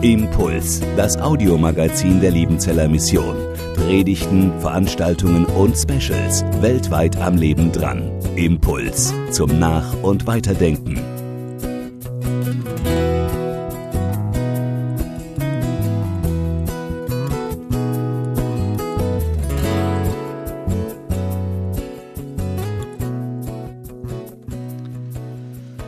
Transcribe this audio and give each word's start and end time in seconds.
Impuls, 0.00 0.80
das 0.96 1.18
Audiomagazin 1.18 2.22
der 2.22 2.30
Liebenzeller 2.30 2.88
Mission. 2.88 3.36
Predigten, 3.76 4.50
Veranstaltungen 4.60 5.44
und 5.44 5.76
Specials 5.76 6.42
weltweit 6.62 7.18
am 7.18 7.36
Leben 7.36 7.70
dran. 7.70 8.10
Impuls 8.34 9.12
zum 9.30 9.58
Nach- 9.58 9.92
und 10.02 10.26
Weiterdenken. 10.26 10.98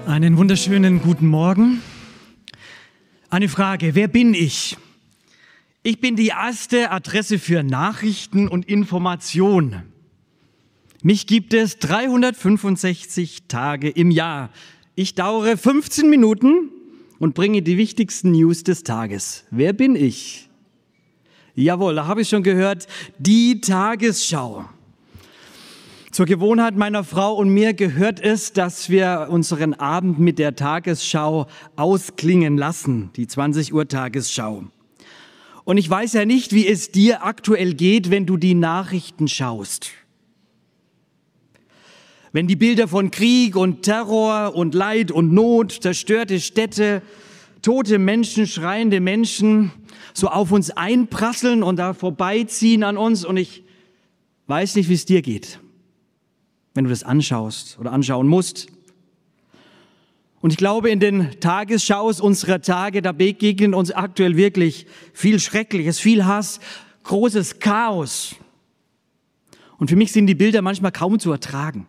Einen 0.06 0.36
wunderschönen 0.36 1.00
guten 1.00 1.28
Morgen. 1.28 1.80
Eine 3.34 3.48
Frage, 3.48 3.96
wer 3.96 4.06
bin 4.06 4.32
ich? 4.32 4.76
Ich 5.82 6.00
bin 6.00 6.14
die 6.14 6.28
erste 6.28 6.92
Adresse 6.92 7.40
für 7.40 7.64
Nachrichten 7.64 8.46
und 8.46 8.68
Information. 8.68 9.82
Mich 11.02 11.26
gibt 11.26 11.52
es 11.52 11.80
365 11.80 13.48
Tage 13.48 13.90
im 13.90 14.12
Jahr. 14.12 14.50
Ich 14.94 15.16
dauere 15.16 15.56
15 15.56 16.08
Minuten 16.08 16.70
und 17.18 17.34
bringe 17.34 17.60
die 17.62 17.76
wichtigsten 17.76 18.30
News 18.30 18.62
des 18.62 18.84
Tages. 18.84 19.42
Wer 19.50 19.72
bin 19.72 19.96
ich? 19.96 20.48
Jawohl, 21.56 21.96
da 21.96 22.06
habe 22.06 22.22
ich 22.22 22.28
schon 22.28 22.44
gehört, 22.44 22.86
die 23.18 23.60
Tagesschau. 23.60 24.66
Zur 26.14 26.26
Gewohnheit 26.26 26.76
meiner 26.76 27.02
Frau 27.02 27.34
und 27.34 27.48
mir 27.48 27.74
gehört 27.74 28.20
es, 28.20 28.52
dass 28.52 28.88
wir 28.88 29.26
unseren 29.30 29.74
Abend 29.74 30.20
mit 30.20 30.38
der 30.38 30.54
Tagesschau 30.54 31.48
ausklingen 31.74 32.56
lassen, 32.56 33.10
die 33.16 33.26
20 33.26 33.74
Uhr 33.74 33.88
Tagesschau. 33.88 34.62
Und 35.64 35.76
ich 35.76 35.90
weiß 35.90 36.12
ja 36.12 36.24
nicht, 36.24 36.52
wie 36.52 36.68
es 36.68 36.92
dir 36.92 37.24
aktuell 37.24 37.74
geht, 37.74 38.12
wenn 38.12 38.26
du 38.26 38.36
die 38.36 38.54
Nachrichten 38.54 39.26
schaust. 39.26 39.90
Wenn 42.30 42.46
die 42.46 42.54
Bilder 42.54 42.86
von 42.86 43.10
Krieg 43.10 43.56
und 43.56 43.82
Terror 43.82 44.54
und 44.54 44.72
Leid 44.72 45.10
und 45.10 45.32
Not, 45.32 45.72
zerstörte 45.82 46.38
Städte, 46.38 47.02
tote 47.60 47.98
Menschen, 47.98 48.46
schreiende 48.46 49.00
Menschen 49.00 49.72
so 50.12 50.28
auf 50.28 50.52
uns 50.52 50.70
einprasseln 50.70 51.64
und 51.64 51.74
da 51.80 51.92
vorbeiziehen 51.92 52.84
an 52.84 52.96
uns 52.96 53.24
und 53.24 53.36
ich 53.36 53.64
weiß 54.46 54.76
nicht, 54.76 54.88
wie 54.88 54.94
es 54.94 55.06
dir 55.06 55.20
geht 55.20 55.58
wenn 56.74 56.84
du 56.84 56.90
das 56.90 57.04
anschaust 57.04 57.78
oder 57.78 57.92
anschauen 57.92 58.28
musst. 58.28 58.66
Und 60.40 60.50
ich 60.50 60.58
glaube, 60.58 60.90
in 60.90 61.00
den 61.00 61.40
Tagesschaus 61.40 62.20
unserer 62.20 62.60
Tage, 62.60 63.00
da 63.00 63.12
begegnen 63.12 63.72
uns 63.72 63.90
aktuell 63.90 64.36
wirklich 64.36 64.86
viel 65.14 65.40
Schreckliches, 65.40 65.98
viel 65.98 66.26
Hass, 66.26 66.60
großes 67.04 67.60
Chaos. 67.60 68.36
Und 69.78 69.88
für 69.88 69.96
mich 69.96 70.12
sind 70.12 70.26
die 70.26 70.34
Bilder 70.34 70.60
manchmal 70.60 70.92
kaum 70.92 71.18
zu 71.18 71.32
ertragen. 71.32 71.86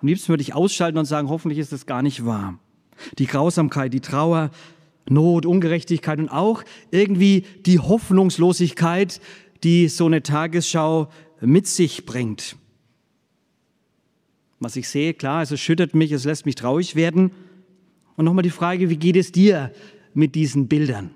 Am 0.00 0.08
liebsten 0.08 0.28
würde 0.28 0.42
ich 0.42 0.54
ausschalten 0.54 0.98
und 0.98 1.06
sagen, 1.06 1.28
hoffentlich 1.28 1.58
ist 1.58 1.72
das 1.72 1.86
gar 1.86 2.02
nicht 2.02 2.24
wahr. 2.24 2.58
Die 3.18 3.26
Grausamkeit, 3.26 3.92
die 3.92 4.00
Trauer, 4.00 4.50
Not, 5.08 5.46
Ungerechtigkeit 5.46 6.18
und 6.18 6.28
auch 6.28 6.62
irgendwie 6.90 7.44
die 7.64 7.78
Hoffnungslosigkeit, 7.78 9.20
die 9.64 9.88
so 9.88 10.06
eine 10.06 10.22
Tagesschau 10.22 11.08
mit 11.40 11.66
sich 11.66 12.06
bringt. 12.06 12.56
Was 14.58 14.76
ich 14.76 14.88
sehe, 14.88 15.14
klar, 15.14 15.42
es 15.42 15.50
erschüttert 15.50 15.94
mich, 15.94 16.12
es 16.12 16.24
lässt 16.24 16.46
mich 16.46 16.54
traurig 16.54 16.96
werden. 16.96 17.30
Und 18.16 18.24
nochmal 18.24 18.42
die 18.42 18.50
Frage, 18.50 18.88
wie 18.88 18.96
geht 18.96 19.16
es 19.16 19.32
dir 19.32 19.70
mit 20.14 20.34
diesen 20.34 20.68
Bildern? 20.68 21.10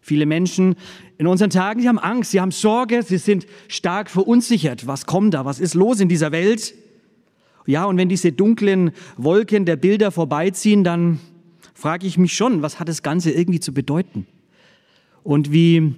Viele 0.00 0.26
Menschen 0.26 0.74
in 1.18 1.26
unseren 1.26 1.50
Tagen, 1.50 1.82
die 1.82 1.88
haben 1.88 1.98
Angst, 1.98 2.32
sie 2.32 2.40
haben 2.40 2.50
Sorge, 2.50 3.02
sie 3.02 3.18
sind 3.18 3.46
stark 3.68 4.10
verunsichert. 4.10 4.86
Was 4.86 5.06
kommt 5.06 5.34
da? 5.34 5.44
Was 5.44 5.60
ist 5.60 5.74
los 5.74 6.00
in 6.00 6.08
dieser 6.08 6.32
Welt? 6.32 6.74
Ja, 7.66 7.84
und 7.84 7.96
wenn 7.98 8.08
diese 8.08 8.32
dunklen 8.32 8.90
Wolken 9.16 9.66
der 9.66 9.76
Bilder 9.76 10.10
vorbeiziehen, 10.10 10.82
dann 10.82 11.20
frage 11.74 12.06
ich 12.06 12.18
mich 12.18 12.34
schon, 12.34 12.62
was 12.62 12.80
hat 12.80 12.88
das 12.88 13.02
Ganze 13.02 13.30
irgendwie 13.30 13.60
zu 13.60 13.72
bedeuten? 13.72 14.26
Und 15.22 15.52
wie 15.52 15.94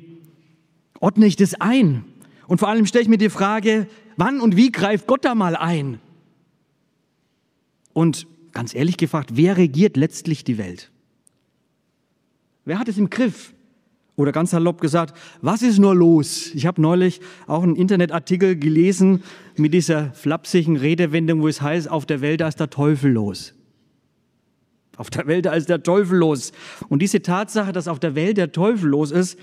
ordne 1.00 1.26
ich 1.26 1.36
das 1.36 1.54
ein? 1.54 2.04
Und 2.52 2.58
vor 2.58 2.68
allem 2.68 2.84
stelle 2.84 3.00
ich 3.00 3.08
mir 3.08 3.16
die 3.16 3.30
Frage, 3.30 3.86
wann 4.18 4.42
und 4.42 4.58
wie 4.58 4.70
greift 4.70 5.06
Gott 5.06 5.24
da 5.24 5.34
mal 5.34 5.56
ein? 5.56 6.00
Und 7.94 8.26
ganz 8.52 8.74
ehrlich 8.74 8.98
gefragt, 8.98 9.30
wer 9.32 9.56
regiert 9.56 9.96
letztlich 9.96 10.44
die 10.44 10.58
Welt? 10.58 10.90
Wer 12.66 12.78
hat 12.78 12.88
es 12.88 12.98
im 12.98 13.08
Griff? 13.08 13.54
Oder 14.16 14.32
ganz 14.32 14.50
salopp 14.50 14.82
gesagt, 14.82 15.18
was 15.40 15.62
ist 15.62 15.78
nur 15.78 15.94
los? 15.94 16.50
Ich 16.54 16.66
habe 16.66 16.82
neulich 16.82 17.22
auch 17.46 17.62
einen 17.62 17.74
Internetartikel 17.74 18.54
gelesen 18.54 19.22
mit 19.56 19.72
dieser 19.72 20.12
flapsigen 20.12 20.76
Redewendung, 20.76 21.40
wo 21.40 21.48
es 21.48 21.62
heißt, 21.62 21.90
auf 21.90 22.04
der 22.04 22.20
Welt 22.20 22.42
da 22.42 22.48
ist 22.48 22.60
der 22.60 22.68
Teufel 22.68 23.12
los. 23.12 23.54
Auf 24.98 25.08
der 25.08 25.26
Welt 25.26 25.46
da 25.46 25.54
ist 25.54 25.70
der 25.70 25.82
Teufel 25.82 26.18
los. 26.18 26.52
Und 26.90 27.00
diese 27.00 27.22
Tatsache, 27.22 27.72
dass 27.72 27.88
auf 27.88 27.98
der 27.98 28.14
Welt 28.14 28.36
der 28.36 28.52
Teufel 28.52 28.90
los 28.90 29.10
ist, 29.10 29.38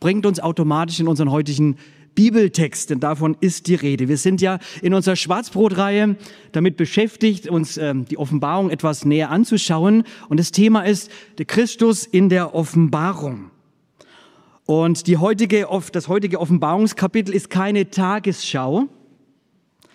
bringt 0.00 0.24
uns 0.24 0.40
automatisch 0.40 0.98
in 0.98 1.08
unseren 1.08 1.30
heutigen 1.30 1.76
Bibeltext, 2.14 2.90
denn 2.90 3.00
davon 3.00 3.36
ist 3.40 3.66
die 3.66 3.74
Rede. 3.74 4.08
Wir 4.08 4.16
sind 4.16 4.40
ja 4.40 4.58
in 4.82 4.94
unserer 4.94 5.16
Schwarzbrotreihe 5.16 6.16
damit 6.52 6.76
beschäftigt, 6.76 7.48
uns 7.48 7.76
ähm, 7.76 8.04
die 8.06 8.18
Offenbarung 8.18 8.70
etwas 8.70 9.04
näher 9.04 9.30
anzuschauen. 9.30 10.04
Und 10.28 10.38
das 10.38 10.52
Thema 10.52 10.82
ist 10.82 11.10
der 11.38 11.46
Christus 11.46 12.06
in 12.06 12.28
der 12.28 12.54
Offenbarung. 12.54 13.50
Und 14.66 15.06
die 15.06 15.18
heutige, 15.18 15.68
das 15.92 16.08
heutige 16.08 16.40
Offenbarungskapitel 16.40 17.34
ist 17.34 17.50
keine 17.50 17.90
Tagesschau, 17.90 18.88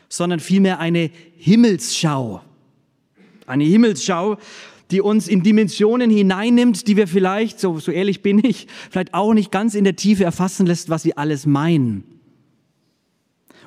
sondern 0.10 0.40
vielmehr 0.40 0.80
eine 0.80 1.10
Himmelsschau. 1.38 2.42
Eine 3.48 3.64
Himmelsschau, 3.64 4.38
die 4.92 5.02
uns 5.02 5.28
in 5.28 5.44
Dimensionen 5.44 6.10
hineinnimmt, 6.10 6.88
die 6.88 6.98
wir 6.98 7.08
vielleicht, 7.08 7.60
so, 7.60 7.80
so 7.80 7.92
ehrlich 7.92 8.22
bin 8.22 8.44
ich, 8.44 8.68
vielleicht 8.90 9.14
auch 9.14 9.34
nicht 9.34 9.52
ganz 9.52 9.76
in 9.76 9.84
der 9.84 9.96
Tiefe 9.96 10.24
erfassen 10.24 10.66
lässt, 10.66 10.90
was 10.90 11.04
sie 11.04 11.16
alles 11.16 11.46
meinen. 11.46 12.04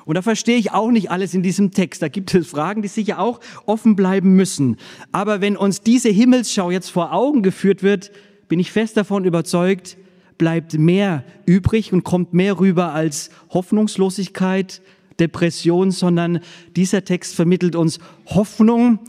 Und 0.05 0.15
da 0.15 0.21
verstehe 0.21 0.57
ich 0.57 0.71
auch 0.71 0.91
nicht 0.91 1.11
alles 1.11 1.33
in 1.33 1.43
diesem 1.43 1.71
Text. 1.71 2.01
Da 2.01 2.09
gibt 2.09 2.33
es 2.35 2.47
Fragen, 2.47 2.81
die 2.81 2.89
sicher 2.89 3.19
auch 3.19 3.39
offen 3.65 3.95
bleiben 3.95 4.35
müssen. 4.35 4.77
Aber 5.11 5.39
wenn 5.39 5.55
uns 5.55 5.81
diese 5.81 6.09
Himmelsschau 6.09 6.71
jetzt 6.71 6.89
vor 6.89 7.13
Augen 7.13 7.41
geführt 7.41 7.83
wird, 7.83 8.11
bin 8.49 8.59
ich 8.59 8.71
fest 8.71 8.97
davon 8.97 9.23
überzeugt, 9.23 9.97
bleibt 10.37 10.77
mehr 10.77 11.23
übrig 11.45 11.93
und 11.93 12.03
kommt 12.03 12.33
mehr 12.33 12.59
rüber 12.59 12.93
als 12.93 13.29
Hoffnungslosigkeit, 13.51 14.81
Depression, 15.19 15.91
sondern 15.91 16.39
dieser 16.75 17.05
Text 17.05 17.35
vermittelt 17.35 17.75
uns 17.75 17.99
Hoffnung, 18.25 18.99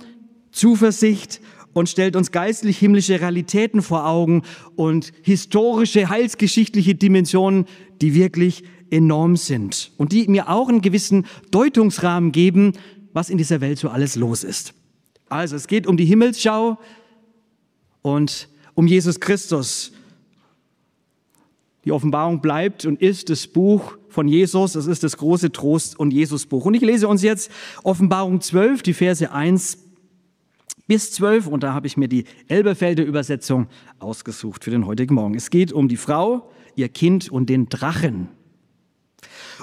Zuversicht 0.53 1.41
und 1.75 1.89
stellt 1.89 2.17
uns 2.17 2.33
geistlich-himmlische 2.33 3.21
Realitäten 3.21 3.83
vor 3.83 4.07
Augen 4.07 4.43
und 4.77 5.13
historische, 5.23 6.09
heilsgeschichtliche 6.09 6.95
Dimensionen, 6.95 7.67
die 8.01 8.15
wirklich 8.15 8.65
enorm 8.91 9.37
sind 9.37 9.93
und 9.99 10.13
die 10.13 10.27
mir 10.29 10.49
auch 10.49 10.69
einen 10.69 10.81
gewissen 10.81 11.27
Deutungsrahmen 11.51 12.33
geben, 12.33 12.73
was 13.13 13.29
in 13.29 13.39
dieser 13.39 13.61
Welt 13.61 13.79
so 13.79 13.89
alles 13.89 14.17
los 14.17 14.45
ist. 14.45 14.73
Also 15.29 15.57
es 15.57 15.67
geht 15.67 15.87
um 15.87 15.97
die 15.97 16.05
Himmelsschau 16.05 16.79
und 18.03 18.49
um 18.75 18.87
Jesus 18.87 19.21
Christus. 19.21 19.93
Die 21.85 21.93
Offenbarung 21.93 22.41
bleibt 22.41 22.87
und 22.87 23.01
ist 23.01 23.31
das 23.31 23.47
Buch 23.47 23.99
von 24.09 24.27
Jesus. 24.27 24.75
Es 24.75 24.87
ist 24.87 25.03
das 25.03 25.17
große 25.17 25.53
Trost- 25.53 25.99
und 25.99 26.13
Jesusbuch. 26.13 26.65
Und 26.65 26.75
ich 26.75 26.83
lese 26.83 27.09
uns 27.09 27.23
jetzt 27.23 27.51
Offenbarung 27.83 28.41
12, 28.41 28.83
die 28.83 28.95
Verse 28.95 29.31
1 29.31 29.84
bis 30.87 31.13
12 31.13 31.47
und 31.47 31.63
da 31.63 31.73
habe 31.73 31.87
ich 31.87 31.97
mir 31.97 32.09
die 32.09 32.25
Elberfelder 32.49 33.05
Übersetzung 33.05 33.69
ausgesucht 33.99 34.65
für 34.65 34.71
den 34.71 34.87
heutigen 34.87 35.15
Morgen. 35.15 35.35
Es 35.35 35.51
geht 35.51 35.73
um 35.73 35.89
die 35.89 35.97
Frau, 35.97 36.51
ihr 36.77 36.89
Kind 36.89 37.31
und 37.31 37.49
den 37.49 37.69
Drachen. 37.69 38.29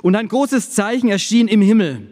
Und 0.01 0.16
ein 0.16 0.28
großes 0.28 0.72
Zeichen 0.72 1.10
erschien 1.10 1.48
im 1.48 1.62
Himmel. 1.62 2.07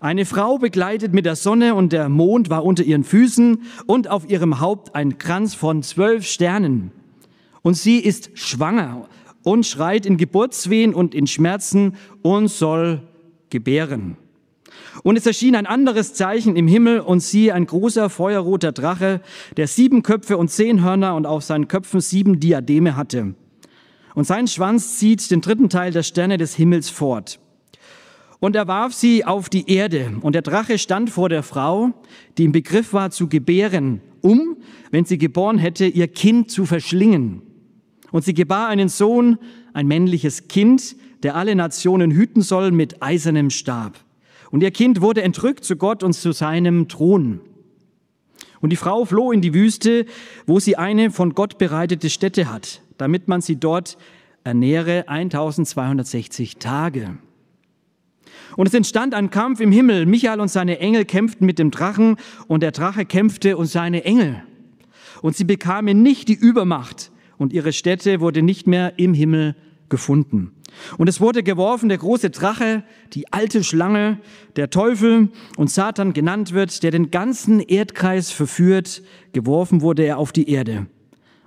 Eine 0.00 0.26
Frau 0.26 0.58
begleitet 0.58 1.12
mit 1.14 1.24
der 1.24 1.36
Sonne 1.36 1.74
und 1.74 1.92
der 1.92 2.08
Mond 2.08 2.50
war 2.50 2.64
unter 2.64 2.84
ihren 2.84 3.02
Füßen 3.02 3.62
und 3.86 4.08
auf 4.08 4.28
ihrem 4.28 4.60
Haupt 4.60 4.94
ein 4.94 5.18
Kranz 5.18 5.54
von 5.54 5.82
zwölf 5.82 6.26
Sternen. 6.26 6.92
Und 7.62 7.74
sie 7.74 7.98
ist 7.98 8.38
schwanger 8.38 9.08
und 9.42 9.66
schreit 9.66 10.06
in 10.06 10.18
Geburtswehen 10.18 10.94
und 10.94 11.14
in 11.14 11.26
Schmerzen 11.26 11.96
und 12.22 12.48
soll 12.48 13.02
gebären. 13.48 14.16
Und 15.06 15.16
es 15.16 15.24
erschien 15.24 15.54
ein 15.54 15.66
anderes 15.66 16.14
Zeichen 16.14 16.56
im 16.56 16.66
Himmel 16.66 16.98
und 16.98 17.20
siehe 17.20 17.54
ein 17.54 17.64
großer 17.64 18.10
feuerroter 18.10 18.72
Drache, 18.72 19.20
der 19.56 19.68
sieben 19.68 20.02
Köpfe 20.02 20.36
und 20.36 20.50
zehn 20.50 20.82
Hörner 20.82 21.14
und 21.14 21.26
auf 21.26 21.44
seinen 21.44 21.68
Köpfen 21.68 22.00
sieben 22.00 22.40
Diademe 22.40 22.96
hatte. 22.96 23.36
Und 24.16 24.26
sein 24.26 24.48
Schwanz 24.48 24.98
zieht 24.98 25.30
den 25.30 25.42
dritten 25.42 25.68
Teil 25.68 25.92
der 25.92 26.02
Sterne 26.02 26.38
des 26.38 26.56
Himmels 26.56 26.90
fort. 26.90 27.38
Und 28.40 28.56
er 28.56 28.66
warf 28.66 28.94
sie 28.94 29.24
auf 29.24 29.48
die 29.48 29.70
Erde. 29.70 30.10
Und 30.22 30.32
der 30.32 30.42
Drache 30.42 30.76
stand 30.76 31.08
vor 31.08 31.28
der 31.28 31.44
Frau, 31.44 31.92
die 32.36 32.42
im 32.46 32.50
Begriff 32.50 32.92
war 32.92 33.12
zu 33.12 33.28
gebären, 33.28 34.00
um, 34.22 34.56
wenn 34.90 35.04
sie 35.04 35.18
geboren 35.18 35.58
hätte, 35.58 35.86
ihr 35.86 36.08
Kind 36.08 36.50
zu 36.50 36.66
verschlingen. 36.66 37.42
Und 38.10 38.24
sie 38.24 38.34
gebar 38.34 38.66
einen 38.66 38.88
Sohn, 38.88 39.38
ein 39.72 39.86
männliches 39.86 40.48
Kind, 40.48 40.96
der 41.22 41.36
alle 41.36 41.54
Nationen 41.54 42.10
hüten 42.10 42.42
soll 42.42 42.72
mit 42.72 43.04
eisernem 43.04 43.50
Stab. 43.50 44.00
Und 44.50 44.62
ihr 44.62 44.70
Kind 44.70 45.00
wurde 45.00 45.22
entrückt 45.22 45.64
zu 45.64 45.76
Gott 45.76 46.02
und 46.02 46.12
zu 46.12 46.32
seinem 46.32 46.88
Thron. 46.88 47.40
Und 48.60 48.70
die 48.70 48.76
Frau 48.76 49.04
floh 49.04 49.32
in 49.32 49.40
die 49.40 49.54
Wüste, 49.54 50.06
wo 50.46 50.60
sie 50.60 50.76
eine 50.76 51.10
von 51.10 51.34
Gott 51.34 51.58
bereitete 51.58 52.10
Stätte 52.10 52.50
hat, 52.50 52.80
damit 52.98 53.28
man 53.28 53.40
sie 53.40 53.56
dort 53.56 53.98
ernähre 54.44 55.08
1260 55.08 56.56
Tage. 56.56 57.18
Und 58.56 58.66
es 58.68 58.74
entstand 58.74 59.14
ein 59.14 59.30
Kampf 59.30 59.60
im 59.60 59.72
Himmel. 59.72 60.06
Michael 60.06 60.40
und 60.40 60.48
seine 60.48 60.78
Engel 60.78 61.04
kämpften 61.04 61.46
mit 61.46 61.58
dem 61.58 61.70
Drachen 61.70 62.16
und 62.46 62.62
der 62.62 62.70
Drache 62.70 63.04
kämpfte 63.04 63.56
und 63.56 63.66
seine 63.66 64.04
Engel. 64.04 64.42
Und 65.20 65.36
sie 65.36 65.44
bekamen 65.44 66.02
nicht 66.02 66.28
die 66.28 66.34
Übermacht 66.34 67.10
und 67.38 67.52
ihre 67.52 67.72
Stätte 67.72 68.20
wurde 68.20 68.42
nicht 68.42 68.66
mehr 68.66 68.98
im 68.98 69.14
Himmel 69.14 69.56
gefunden. 69.88 70.52
Und 70.98 71.08
es 71.08 71.20
wurde 71.20 71.42
geworfen 71.42 71.88
der 71.88 71.98
große 71.98 72.30
Drache, 72.30 72.82
die 73.12 73.32
alte 73.32 73.64
Schlange, 73.64 74.18
der 74.56 74.70
Teufel 74.70 75.30
und 75.56 75.70
Satan 75.70 76.12
genannt 76.12 76.52
wird, 76.52 76.82
der 76.82 76.90
den 76.90 77.10
ganzen 77.10 77.60
Erdkreis 77.60 78.30
verführt, 78.30 79.02
geworfen 79.32 79.80
wurde 79.80 80.04
er 80.04 80.18
auf 80.18 80.32
die 80.32 80.50
Erde. 80.50 80.86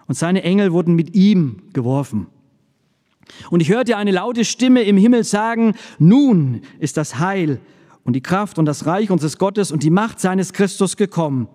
Und 0.08 0.16
seine 0.16 0.44
Engel 0.44 0.74
wurden 0.74 0.96
mit 0.96 1.16
ihm 1.16 1.62
geworfen. 1.74 2.28
Und 3.52 3.60
ich 3.60 3.70
hörte 3.70 3.98
eine 3.98 4.12
laute 4.12 4.44
Stimme 4.44 4.84
im 4.84 4.98
Himmel 4.98 5.24
sagen, 5.24 5.76
nun 6.00 6.62
ist 6.80 6.98
das 6.98 7.20
Heil 7.20 7.60
und 8.04 8.14
die 8.14 8.22
Kraft 8.22 8.58
und 8.58 8.66
das 8.66 8.86
Reich 8.86 9.12
unseres 9.12 9.38
Gottes 9.38 9.72
und 9.72 9.84
die 9.84 9.92
Macht 9.92 10.20
seines 10.20 10.54
Christus 10.54 10.98
gekommen. 10.98 11.48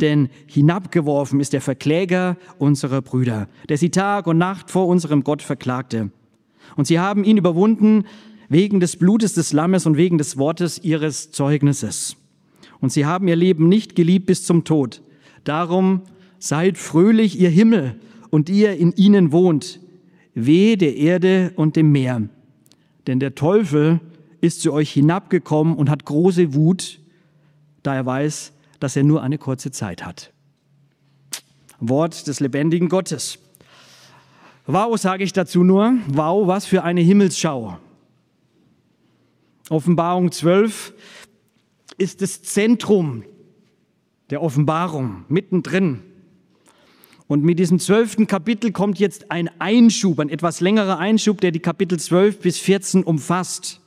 Denn 0.00 0.28
hinabgeworfen 0.46 1.40
ist 1.40 1.52
der 1.52 1.60
Verkläger 1.60 2.36
unserer 2.58 3.02
Brüder, 3.02 3.48
der 3.68 3.78
sie 3.78 3.90
Tag 3.90 4.26
und 4.26 4.38
Nacht 4.38 4.70
vor 4.70 4.86
unserem 4.86 5.22
Gott 5.22 5.42
verklagte. 5.42 6.10
Und 6.80 6.86
sie 6.86 6.98
haben 6.98 7.24
ihn 7.24 7.36
überwunden 7.36 8.06
wegen 8.48 8.80
des 8.80 8.96
Blutes 8.96 9.34
des 9.34 9.52
Lammes 9.52 9.84
und 9.84 9.98
wegen 9.98 10.16
des 10.16 10.38
Wortes 10.38 10.82
ihres 10.82 11.30
Zeugnisses. 11.30 12.16
Und 12.80 12.90
sie 12.90 13.04
haben 13.04 13.28
ihr 13.28 13.36
Leben 13.36 13.68
nicht 13.68 13.94
geliebt 13.94 14.24
bis 14.24 14.46
zum 14.46 14.64
Tod. 14.64 15.02
Darum 15.44 16.00
seid 16.38 16.78
fröhlich, 16.78 17.38
ihr 17.38 17.50
Himmel, 17.50 18.00
und 18.30 18.48
ihr 18.48 18.78
in 18.78 18.92
ihnen 18.92 19.30
wohnt, 19.30 19.78
Weh 20.32 20.76
der 20.76 20.96
Erde 20.96 21.52
und 21.54 21.76
dem 21.76 21.92
Meer. 21.92 22.30
Denn 23.06 23.20
der 23.20 23.34
Teufel 23.34 24.00
ist 24.40 24.62
zu 24.62 24.72
euch 24.72 24.90
hinabgekommen 24.90 25.76
und 25.76 25.90
hat 25.90 26.06
große 26.06 26.54
Wut, 26.54 26.98
da 27.82 27.94
er 27.94 28.06
weiß, 28.06 28.54
dass 28.78 28.96
er 28.96 29.02
nur 29.02 29.22
eine 29.22 29.36
kurze 29.36 29.70
Zeit 29.70 30.02
hat. 30.02 30.32
Wort 31.78 32.26
des 32.26 32.40
lebendigen 32.40 32.88
Gottes. 32.88 33.38
Wow, 34.72 34.96
sage 34.96 35.24
ich 35.24 35.32
dazu 35.32 35.64
nur. 35.64 35.94
Wow, 36.06 36.46
was 36.46 36.64
für 36.64 36.84
eine 36.84 37.00
Himmelsschau. 37.00 37.76
Offenbarung 39.68 40.30
12 40.30 40.94
ist 41.98 42.22
das 42.22 42.42
Zentrum 42.42 43.24
der 44.30 44.40
Offenbarung, 44.42 45.24
mittendrin. 45.28 46.04
Und 47.26 47.42
mit 47.42 47.58
diesem 47.58 47.80
zwölften 47.80 48.28
Kapitel 48.28 48.70
kommt 48.70 49.00
jetzt 49.00 49.32
ein 49.32 49.50
Einschub, 49.58 50.20
ein 50.20 50.28
etwas 50.28 50.60
längerer 50.60 50.98
Einschub, 50.98 51.40
der 51.40 51.50
die 51.50 51.58
Kapitel 51.58 51.98
12 51.98 52.38
bis 52.38 52.58
14 52.58 53.02
umfasst. 53.02 53.80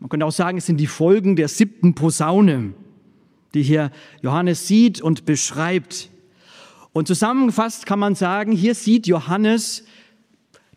Man 0.00 0.08
könnte 0.08 0.24
auch 0.24 0.32
sagen, 0.32 0.56
es 0.56 0.64
sind 0.64 0.78
die 0.78 0.86
Folgen 0.86 1.36
der 1.36 1.48
siebten 1.48 1.94
Posaune, 1.94 2.72
die 3.52 3.62
hier 3.62 3.90
Johannes 4.22 4.66
sieht 4.66 5.02
und 5.02 5.26
beschreibt. 5.26 6.08
Und 6.94 7.08
zusammengefasst 7.08 7.84
kann 7.84 7.98
man 7.98 8.14
sagen, 8.14 8.52
hier 8.52 8.74
sieht 8.74 9.06
Johannes 9.06 9.84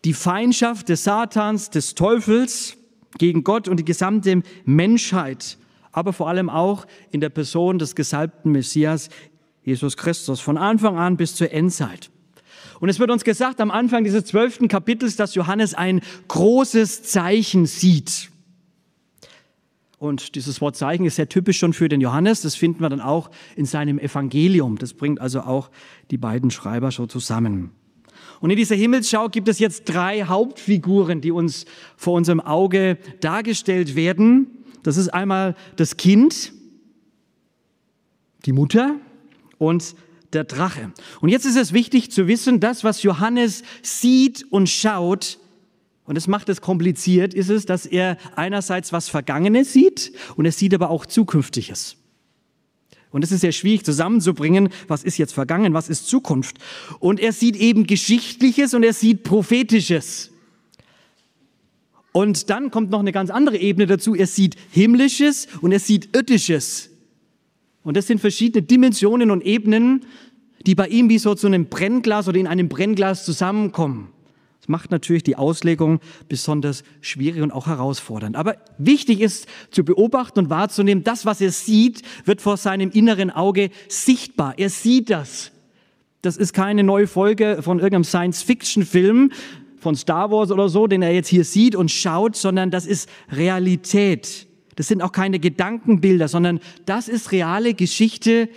die 0.04 0.14
Feindschaft 0.14 0.88
des 0.88 1.04
Satans, 1.04 1.70
des 1.70 1.94
Teufels 1.94 2.76
gegen 3.18 3.44
Gott 3.44 3.68
und 3.68 3.78
die 3.78 3.84
gesamte 3.84 4.42
Menschheit, 4.64 5.58
aber 5.92 6.12
vor 6.12 6.28
allem 6.28 6.48
auch 6.48 6.86
in 7.10 7.20
der 7.20 7.28
Person 7.28 7.78
des 7.78 7.94
gesalbten 7.94 8.52
Messias 8.52 9.10
Jesus 9.64 9.96
Christus, 9.96 10.40
von 10.40 10.58
Anfang 10.58 10.98
an 10.98 11.16
bis 11.16 11.36
zur 11.36 11.52
Endzeit. 11.52 12.10
Und 12.80 12.88
es 12.88 12.98
wird 12.98 13.10
uns 13.10 13.22
gesagt 13.22 13.60
am 13.60 13.70
Anfang 13.70 14.02
dieses 14.02 14.24
zwölften 14.24 14.66
Kapitels, 14.66 15.14
dass 15.14 15.36
Johannes 15.36 15.74
ein 15.74 16.00
großes 16.26 17.04
Zeichen 17.04 17.66
sieht. 17.66 18.30
Und 19.98 20.34
dieses 20.34 20.60
Wort 20.60 20.74
Zeichen 20.74 21.06
ist 21.06 21.14
sehr 21.14 21.28
typisch 21.28 21.58
schon 21.58 21.74
für 21.74 21.88
den 21.88 22.00
Johannes. 22.00 22.42
Das 22.42 22.56
finden 22.56 22.80
wir 22.80 22.88
dann 22.88 23.00
auch 23.00 23.30
in 23.54 23.66
seinem 23.66 24.00
Evangelium. 24.00 24.78
Das 24.78 24.94
bringt 24.94 25.20
also 25.20 25.42
auch 25.42 25.70
die 26.10 26.18
beiden 26.18 26.50
Schreiber 26.50 26.90
schon 26.90 27.08
zusammen. 27.08 27.70
Und 28.42 28.50
in 28.50 28.56
dieser 28.56 28.74
Himmelsschau 28.74 29.28
gibt 29.28 29.46
es 29.46 29.60
jetzt 29.60 29.84
drei 29.84 30.24
Hauptfiguren, 30.24 31.20
die 31.20 31.30
uns 31.30 31.64
vor 31.96 32.14
unserem 32.14 32.40
Auge 32.40 32.98
dargestellt 33.20 33.94
werden. 33.94 34.64
Das 34.82 34.96
ist 34.96 35.08
einmal 35.10 35.54
das 35.76 35.96
Kind, 35.96 36.52
die 38.44 38.52
Mutter 38.52 38.96
und 39.58 39.94
der 40.32 40.42
Drache. 40.42 40.90
Und 41.20 41.28
jetzt 41.28 41.46
ist 41.46 41.56
es 41.56 41.72
wichtig 41.72 42.10
zu 42.10 42.26
wissen, 42.26 42.58
das, 42.58 42.82
was 42.82 43.04
Johannes 43.04 43.62
sieht 43.80 44.44
und 44.50 44.68
schaut, 44.68 45.38
und 46.04 46.18
es 46.18 46.26
macht 46.26 46.48
es 46.48 46.60
kompliziert, 46.60 47.32
ist 47.32 47.48
es, 47.48 47.64
dass 47.64 47.86
er 47.86 48.16
einerseits 48.34 48.92
was 48.92 49.08
Vergangenes 49.08 49.72
sieht 49.72 50.12
und 50.34 50.46
er 50.46 50.52
sieht 50.52 50.74
aber 50.74 50.90
auch 50.90 51.06
Zukünftiges. 51.06 51.96
Und 53.12 53.22
es 53.22 53.30
ist 53.30 53.42
sehr 53.42 53.52
schwierig 53.52 53.84
zusammenzubringen, 53.84 54.70
was 54.88 55.04
ist 55.04 55.18
jetzt 55.18 55.34
vergangen, 55.34 55.74
was 55.74 55.88
ist 55.88 56.08
Zukunft. 56.08 56.56
Und 56.98 57.20
er 57.20 57.32
sieht 57.32 57.56
eben 57.56 57.86
Geschichtliches 57.86 58.74
und 58.74 58.82
er 58.82 58.94
sieht 58.94 59.22
Prophetisches. 59.22 60.30
Und 62.12 62.50
dann 62.50 62.70
kommt 62.70 62.90
noch 62.90 63.00
eine 63.00 63.12
ganz 63.12 63.30
andere 63.30 63.58
Ebene 63.58 63.86
dazu. 63.86 64.14
Er 64.14 64.26
sieht 64.26 64.56
Himmlisches 64.70 65.48
und 65.60 65.72
er 65.72 65.78
sieht 65.78 66.14
Irdisches. 66.14 66.90
Und 67.82 67.96
das 67.96 68.06
sind 68.06 68.20
verschiedene 68.20 68.62
Dimensionen 68.62 69.30
und 69.30 69.44
Ebenen, 69.44 70.04
die 70.66 70.74
bei 70.74 70.88
ihm 70.88 71.08
wie 71.08 71.18
so 71.18 71.34
zu 71.34 71.46
einem 71.46 71.66
Brennglas 71.66 72.28
oder 72.28 72.38
in 72.38 72.46
einem 72.46 72.68
Brennglas 72.68 73.24
zusammenkommen. 73.24 74.11
Das 74.62 74.68
macht 74.68 74.92
natürlich 74.92 75.24
die 75.24 75.34
Auslegung 75.34 75.98
besonders 76.28 76.84
schwierig 77.00 77.42
und 77.42 77.50
auch 77.50 77.66
herausfordernd. 77.66 78.36
Aber 78.36 78.54
wichtig 78.78 79.20
ist 79.20 79.48
zu 79.72 79.84
beobachten 79.84 80.38
und 80.38 80.50
wahrzunehmen, 80.50 81.02
das, 81.02 81.26
was 81.26 81.40
er 81.40 81.50
sieht, 81.50 82.02
wird 82.26 82.40
vor 82.40 82.56
seinem 82.56 82.92
inneren 82.92 83.32
Auge 83.32 83.70
sichtbar. 83.88 84.54
Er 84.58 84.70
sieht 84.70 85.10
das. 85.10 85.50
Das 86.20 86.36
ist 86.36 86.52
keine 86.52 86.84
neue 86.84 87.08
Folge 87.08 87.58
von 87.60 87.80
irgendeinem 87.80 88.04
Science-Fiction-Film, 88.04 89.32
von 89.80 89.96
Star 89.96 90.30
Wars 90.30 90.52
oder 90.52 90.68
so, 90.68 90.86
den 90.86 91.02
er 91.02 91.12
jetzt 91.12 91.26
hier 91.26 91.44
sieht 91.44 91.74
und 91.74 91.90
schaut, 91.90 92.36
sondern 92.36 92.70
das 92.70 92.86
ist 92.86 93.08
Realität. 93.32 94.46
Das 94.76 94.86
sind 94.86 95.02
auch 95.02 95.10
keine 95.10 95.40
Gedankenbilder, 95.40 96.28
sondern 96.28 96.60
das 96.86 97.08
ist 97.08 97.32
reale 97.32 97.74
Geschichte, 97.74 98.48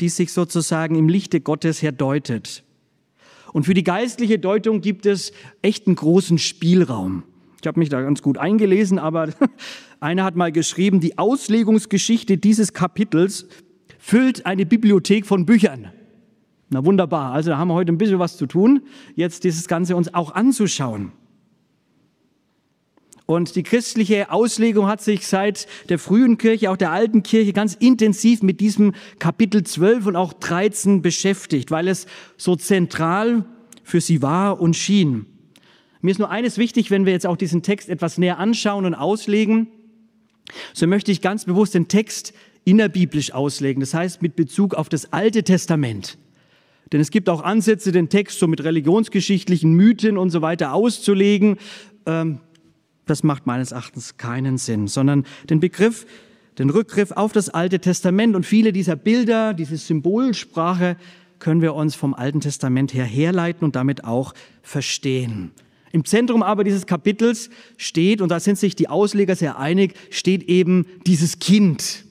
die 0.00 0.10
sich 0.10 0.30
sozusagen 0.30 0.96
im 0.96 1.08
Lichte 1.08 1.40
Gottes 1.40 1.80
herdeutet. 1.80 2.63
Und 3.54 3.62
für 3.62 3.74
die 3.74 3.84
geistliche 3.84 4.40
Deutung 4.40 4.80
gibt 4.80 5.06
es 5.06 5.32
echt 5.62 5.86
einen 5.86 5.94
großen 5.94 6.38
Spielraum. 6.38 7.22
Ich 7.60 7.68
habe 7.68 7.78
mich 7.78 7.88
da 7.88 8.02
ganz 8.02 8.20
gut 8.20 8.36
eingelesen, 8.36 8.98
aber 8.98 9.28
einer 10.00 10.24
hat 10.24 10.34
mal 10.34 10.50
geschrieben, 10.50 10.98
die 10.98 11.18
Auslegungsgeschichte 11.18 12.36
dieses 12.36 12.72
Kapitels 12.72 13.46
füllt 13.96 14.44
eine 14.44 14.66
Bibliothek 14.66 15.24
von 15.24 15.46
Büchern. 15.46 15.92
Na 16.68 16.84
wunderbar, 16.84 17.32
also 17.32 17.50
da 17.50 17.56
haben 17.56 17.68
wir 17.68 17.74
heute 17.74 17.92
ein 17.92 17.98
bisschen 17.98 18.18
was 18.18 18.36
zu 18.36 18.46
tun, 18.46 18.82
jetzt 19.14 19.44
dieses 19.44 19.68
Ganze 19.68 19.94
uns 19.94 20.12
auch 20.12 20.34
anzuschauen. 20.34 21.12
Und 23.26 23.56
die 23.56 23.62
christliche 23.62 24.30
Auslegung 24.30 24.86
hat 24.86 25.02
sich 25.02 25.26
seit 25.26 25.66
der 25.88 25.98
frühen 25.98 26.36
Kirche, 26.36 26.70
auch 26.70 26.76
der 26.76 26.92
alten 26.92 27.22
Kirche, 27.22 27.54
ganz 27.54 27.74
intensiv 27.74 28.42
mit 28.42 28.60
diesem 28.60 28.92
Kapitel 29.18 29.64
12 29.64 30.06
und 30.06 30.16
auch 30.16 30.34
13 30.34 31.00
beschäftigt, 31.00 31.70
weil 31.70 31.88
es 31.88 32.06
so 32.36 32.54
zentral 32.54 33.46
für 33.82 34.00
sie 34.00 34.20
war 34.20 34.60
und 34.60 34.76
schien. 34.76 35.26
Mir 36.02 36.10
ist 36.10 36.18
nur 36.18 36.30
eines 36.30 36.58
wichtig, 36.58 36.90
wenn 36.90 37.06
wir 37.06 37.14
jetzt 37.14 37.26
auch 37.26 37.38
diesen 37.38 37.62
Text 37.62 37.88
etwas 37.88 38.18
näher 38.18 38.38
anschauen 38.38 38.84
und 38.84 38.94
auslegen, 38.94 39.68
so 40.74 40.86
möchte 40.86 41.10
ich 41.10 41.22
ganz 41.22 41.46
bewusst 41.46 41.74
den 41.74 41.88
Text 41.88 42.34
innerbiblisch 42.64 43.32
auslegen, 43.32 43.80
das 43.80 43.94
heißt 43.94 44.20
mit 44.20 44.36
Bezug 44.36 44.74
auf 44.74 44.90
das 44.90 45.14
Alte 45.14 45.44
Testament. 45.44 46.18
Denn 46.92 47.00
es 47.00 47.10
gibt 47.10 47.30
auch 47.30 47.42
Ansätze, 47.42 47.90
den 47.90 48.10
Text 48.10 48.38
so 48.38 48.46
mit 48.46 48.62
religionsgeschichtlichen 48.62 49.72
Mythen 49.72 50.18
und 50.18 50.28
so 50.28 50.42
weiter 50.42 50.74
auszulegen. 50.74 51.56
Ähm, 52.04 52.40
das 53.06 53.22
macht 53.22 53.46
meines 53.46 53.72
Erachtens 53.72 54.16
keinen 54.16 54.58
Sinn, 54.58 54.88
sondern 54.88 55.24
den 55.48 55.60
Begriff, 55.60 56.06
den 56.58 56.70
Rückgriff 56.70 57.12
auf 57.12 57.32
das 57.32 57.48
Alte 57.48 57.80
Testament 57.80 58.36
und 58.36 58.46
viele 58.46 58.72
dieser 58.72 58.96
Bilder, 58.96 59.54
diese 59.54 59.76
Symbolsprache 59.76 60.96
können 61.38 61.60
wir 61.60 61.74
uns 61.74 61.94
vom 61.94 62.14
Alten 62.14 62.40
Testament 62.40 62.94
her 62.94 63.04
herleiten 63.04 63.64
und 63.64 63.76
damit 63.76 64.04
auch 64.04 64.34
verstehen. 64.62 65.50
Im 65.92 66.04
Zentrum 66.04 66.42
aber 66.42 66.64
dieses 66.64 66.86
Kapitels 66.86 67.50
steht, 67.76 68.20
und 68.20 68.30
da 68.30 68.40
sind 68.40 68.58
sich 68.58 68.74
die 68.74 68.88
Ausleger 68.88 69.36
sehr 69.36 69.58
einig, 69.58 69.94
steht 70.10 70.42
eben 70.44 70.86
dieses 71.06 71.38
Kind. 71.38 72.03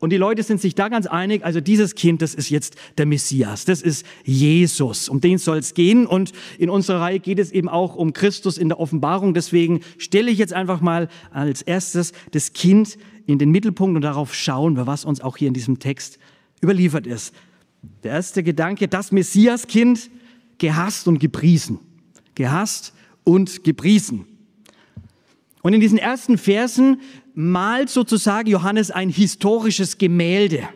Und 0.00 0.10
die 0.10 0.16
Leute 0.16 0.42
sind 0.42 0.62
sich 0.62 0.74
da 0.74 0.88
ganz 0.88 1.06
einig, 1.06 1.44
also 1.44 1.60
dieses 1.60 1.94
Kind, 1.94 2.22
das 2.22 2.34
ist 2.34 2.48
jetzt 2.48 2.74
der 2.96 3.04
Messias, 3.04 3.66
das 3.66 3.82
ist 3.82 4.06
Jesus, 4.24 5.10
um 5.10 5.20
den 5.20 5.36
soll 5.36 5.58
es 5.58 5.74
gehen. 5.74 6.06
Und 6.06 6.32
in 6.58 6.70
unserer 6.70 7.02
Reihe 7.02 7.20
geht 7.20 7.38
es 7.38 7.52
eben 7.52 7.68
auch 7.68 7.96
um 7.96 8.14
Christus 8.14 8.56
in 8.56 8.70
der 8.70 8.80
Offenbarung. 8.80 9.34
Deswegen 9.34 9.80
stelle 9.98 10.30
ich 10.30 10.38
jetzt 10.38 10.54
einfach 10.54 10.80
mal 10.80 11.08
als 11.30 11.60
erstes 11.60 12.12
das 12.30 12.54
Kind 12.54 12.96
in 13.26 13.38
den 13.38 13.50
Mittelpunkt 13.50 13.94
und 13.94 14.02
darauf 14.02 14.34
schauen 14.34 14.74
wir, 14.74 14.86
was 14.86 15.04
uns 15.04 15.20
auch 15.20 15.36
hier 15.36 15.48
in 15.48 15.54
diesem 15.54 15.78
Text 15.78 16.18
überliefert 16.62 17.06
ist. 17.06 17.34
Der 18.02 18.12
erste 18.12 18.42
Gedanke, 18.42 18.88
das 18.88 19.12
Messiaskind, 19.12 20.10
gehasst 20.56 21.08
und 21.08 21.18
gepriesen. 21.18 21.78
Gehasst 22.34 22.94
und 23.22 23.64
gepriesen. 23.64 24.24
Und 25.62 25.74
in 25.74 25.80
diesen 25.80 25.98
ersten 25.98 26.38
Versen 26.38 27.00
malt 27.34 27.90
sozusagen 27.90 28.48
Johannes 28.48 28.90
ein 28.90 29.10
historisches 29.10 29.98
Gemälde. 29.98 30.68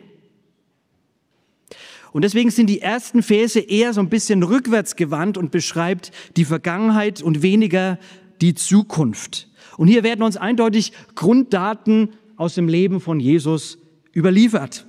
Und 2.11 2.23
deswegen 2.23 2.49
sind 2.49 2.67
die 2.67 2.81
ersten 2.81 3.23
Verse 3.23 3.59
eher 3.59 3.93
so 3.93 3.99
ein 3.99 4.09
bisschen 4.09 4.41
rückwärts 4.43 4.95
gewandt 4.95 5.37
und 5.37 5.51
beschreibt 5.51 6.11
die 6.37 6.45
Vergangenheit 6.45 7.21
und 7.21 7.41
weniger 7.41 7.99
die 8.41 8.53
Zukunft. 8.53 9.49
Und 9.77 9.87
hier 9.87 10.03
werden 10.03 10.23
uns 10.23 10.37
eindeutig 10.37 10.93
Grunddaten 11.15 12.13
aus 12.37 12.55
dem 12.55 12.69
Leben 12.69 13.01
von 13.01 13.19
Jesus 13.19 13.79
überliefert. 14.15 14.85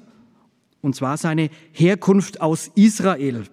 Und 0.82 0.94
zwar 0.94 1.16
seine 1.16 1.50
Herkunft 1.72 2.40
aus 2.40 2.70
Israel. 2.76 3.44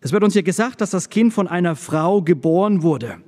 Es 0.00 0.12
wird 0.12 0.24
uns 0.24 0.32
hier 0.32 0.42
gesagt, 0.42 0.80
dass 0.80 0.90
das 0.90 1.10
Kind 1.10 1.34
von 1.34 1.48
einer 1.48 1.76
Frau 1.76 2.22
geboren 2.22 2.82
wurde 2.82 3.20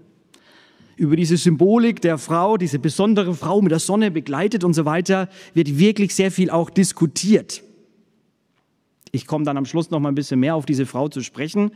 über 1.00 1.16
diese 1.16 1.38
Symbolik 1.38 2.02
der 2.02 2.18
Frau, 2.18 2.58
diese 2.58 2.78
besondere 2.78 3.34
Frau 3.34 3.62
mit 3.62 3.72
der 3.72 3.78
Sonne 3.78 4.10
begleitet 4.10 4.64
und 4.64 4.74
so 4.74 4.84
weiter, 4.84 5.30
wird 5.54 5.78
wirklich 5.78 6.14
sehr 6.14 6.30
viel 6.30 6.50
auch 6.50 6.68
diskutiert. 6.68 7.62
Ich 9.10 9.26
komme 9.26 9.46
dann 9.46 9.56
am 9.56 9.64
Schluss 9.64 9.90
noch 9.90 9.98
mal 9.98 10.10
ein 10.10 10.14
bisschen 10.14 10.40
mehr 10.40 10.54
auf 10.54 10.66
diese 10.66 10.84
Frau 10.84 11.08
zu 11.08 11.22
sprechen. 11.22 11.70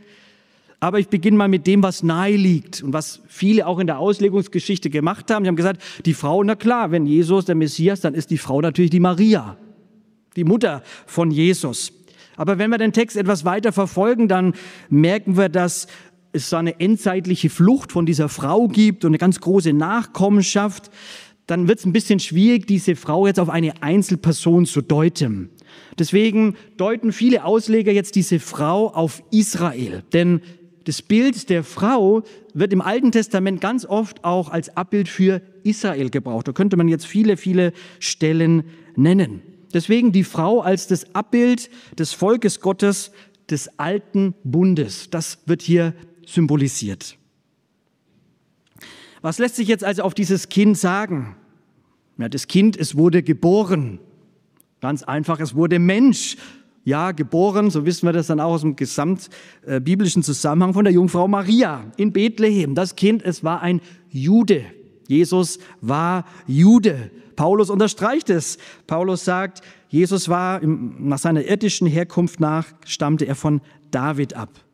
Aber 0.79 0.99
ich 0.99 1.07
beginne 1.07 1.37
mal 1.37 1.47
mit 1.47 1.65
dem, 1.65 1.81
was 1.81 2.03
nahe 2.03 2.35
liegt 2.35 2.83
und 2.83 2.93
was 2.93 3.23
viele 3.25 3.65
auch 3.65 3.79
in 3.79 3.87
der 3.87 3.97
Auslegungsgeschichte 3.97 4.91
gemacht 4.91 5.31
haben. 5.31 5.43
Die 5.43 5.47
haben 5.47 5.55
gesagt, 5.55 5.81
die 6.05 6.13
Frau, 6.13 6.43
na 6.43 6.53
klar, 6.53 6.91
wenn 6.91 7.07
Jesus 7.07 7.45
der 7.45 7.55
Messias, 7.55 8.01
dann 8.01 8.13
ist 8.13 8.29
die 8.29 8.37
Frau 8.37 8.61
natürlich 8.61 8.91
die 8.91 8.99
Maria, 8.99 9.57
die 10.35 10.43
Mutter 10.43 10.83
von 11.07 11.31
Jesus. 11.31 11.91
Aber 12.37 12.57
wenn 12.57 12.69
wir 12.69 12.77
den 12.77 12.93
Text 12.93 13.17
etwas 13.17 13.45
weiter 13.45 13.71
verfolgen, 13.71 14.27
dann 14.27 14.53
merken 14.89 15.37
wir, 15.37 15.49
dass 15.49 15.87
es 16.35 16.49
so 16.49 16.57
eine 16.57 16.79
endzeitliche 16.79 17.49
Flucht 17.49 17.91
von 17.91 18.05
dieser 18.05 18.29
Frau 18.29 18.67
gibt 18.67 19.05
und 19.05 19.11
eine 19.11 19.17
ganz 19.17 19.39
große 19.39 19.73
Nachkommenschaft, 19.73 20.91
dann 21.47 21.67
wird 21.67 21.79
es 21.79 21.85
ein 21.85 21.93
bisschen 21.93 22.19
schwierig, 22.19 22.67
diese 22.67 22.95
Frau 22.95 23.27
jetzt 23.27 23.39
auf 23.39 23.49
eine 23.49 23.81
Einzelperson 23.81 24.65
zu 24.65 24.81
deuten. 24.81 25.49
Deswegen 25.97 26.55
deuten 26.77 27.11
viele 27.11 27.45
Ausleger 27.45 27.91
jetzt 27.91 28.15
diese 28.15 28.39
Frau 28.39 28.87
auf 28.89 29.21
Israel. 29.31 30.03
Denn 30.13 30.41
das 30.85 31.01
Bild 31.01 31.49
der 31.49 31.63
Frau 31.63 32.23
wird 32.53 32.73
im 32.73 32.81
Alten 32.81 33.11
Testament 33.11 33.61
ganz 33.61 33.85
oft 33.85 34.23
auch 34.23 34.49
als 34.49 34.75
Abbild 34.75 35.07
für 35.07 35.41
Israel 35.63 36.09
gebraucht. 36.09 36.47
Da 36.47 36.51
könnte 36.51 36.77
man 36.77 36.87
jetzt 36.87 37.05
viele, 37.05 37.37
viele 37.37 37.73
Stellen 37.99 38.63
nennen. 38.95 39.41
Deswegen 39.73 40.11
die 40.11 40.23
Frau 40.23 40.61
als 40.61 40.87
das 40.87 41.15
Abbild 41.15 41.69
des 41.97 42.13
Volkes 42.13 42.59
Gottes 42.59 43.11
des 43.49 43.77
alten 43.77 44.33
Bundes. 44.43 45.09
Das 45.09 45.39
wird 45.45 45.61
hier 45.61 45.93
symbolisiert. 46.25 47.17
Was 49.21 49.39
lässt 49.39 49.55
sich 49.55 49.67
jetzt 49.67 49.83
also 49.83 50.03
auf 50.03 50.13
dieses 50.13 50.49
Kind 50.49 50.77
sagen? 50.77 51.35
Ja, 52.17 52.29
das 52.29 52.47
Kind, 52.47 52.77
es 52.77 52.95
wurde 52.95 53.23
geboren. 53.23 53.99
Ganz 54.81 55.03
einfach, 55.03 55.39
es 55.39 55.55
wurde 55.55 55.79
Mensch. 55.79 56.37
Ja, 56.83 57.11
geboren, 57.11 57.71
so 57.71 57.85
wissen 57.85 58.07
wir 58.07 58.13
das 58.13 58.27
dann 58.27 58.39
auch 58.39 58.53
aus 58.53 58.61
dem 58.61 58.75
gesamtbiblischen 58.75 60.21
äh, 60.21 60.25
Zusammenhang 60.25 60.75
von 60.75 60.85
der 60.85 60.93
Jungfrau 60.93 61.27
Maria 61.27 61.91
in 61.97 62.13
Bethlehem. 62.13 62.75
Das 62.75 62.95
Kind, 62.95 63.23
es 63.23 63.43
war 63.43 63.61
ein 63.61 63.81
Jude. 64.11 64.65
Jesus 65.07 65.57
war 65.81 66.25
Jude. 66.45 67.09
Paulus 67.35 67.71
unterstreicht 67.71 68.29
es. 68.29 68.59
Paulus 68.85 69.25
sagt, 69.25 69.61
Jesus 69.89 70.29
war 70.29 70.61
nach 70.61 71.17
seiner 71.17 71.43
irdischen 71.43 71.87
Herkunft 71.87 72.39
nach, 72.39 72.67
stammte 72.85 73.25
er 73.25 73.35
von 73.35 73.61
David 73.89 74.35
ab. 74.35 74.64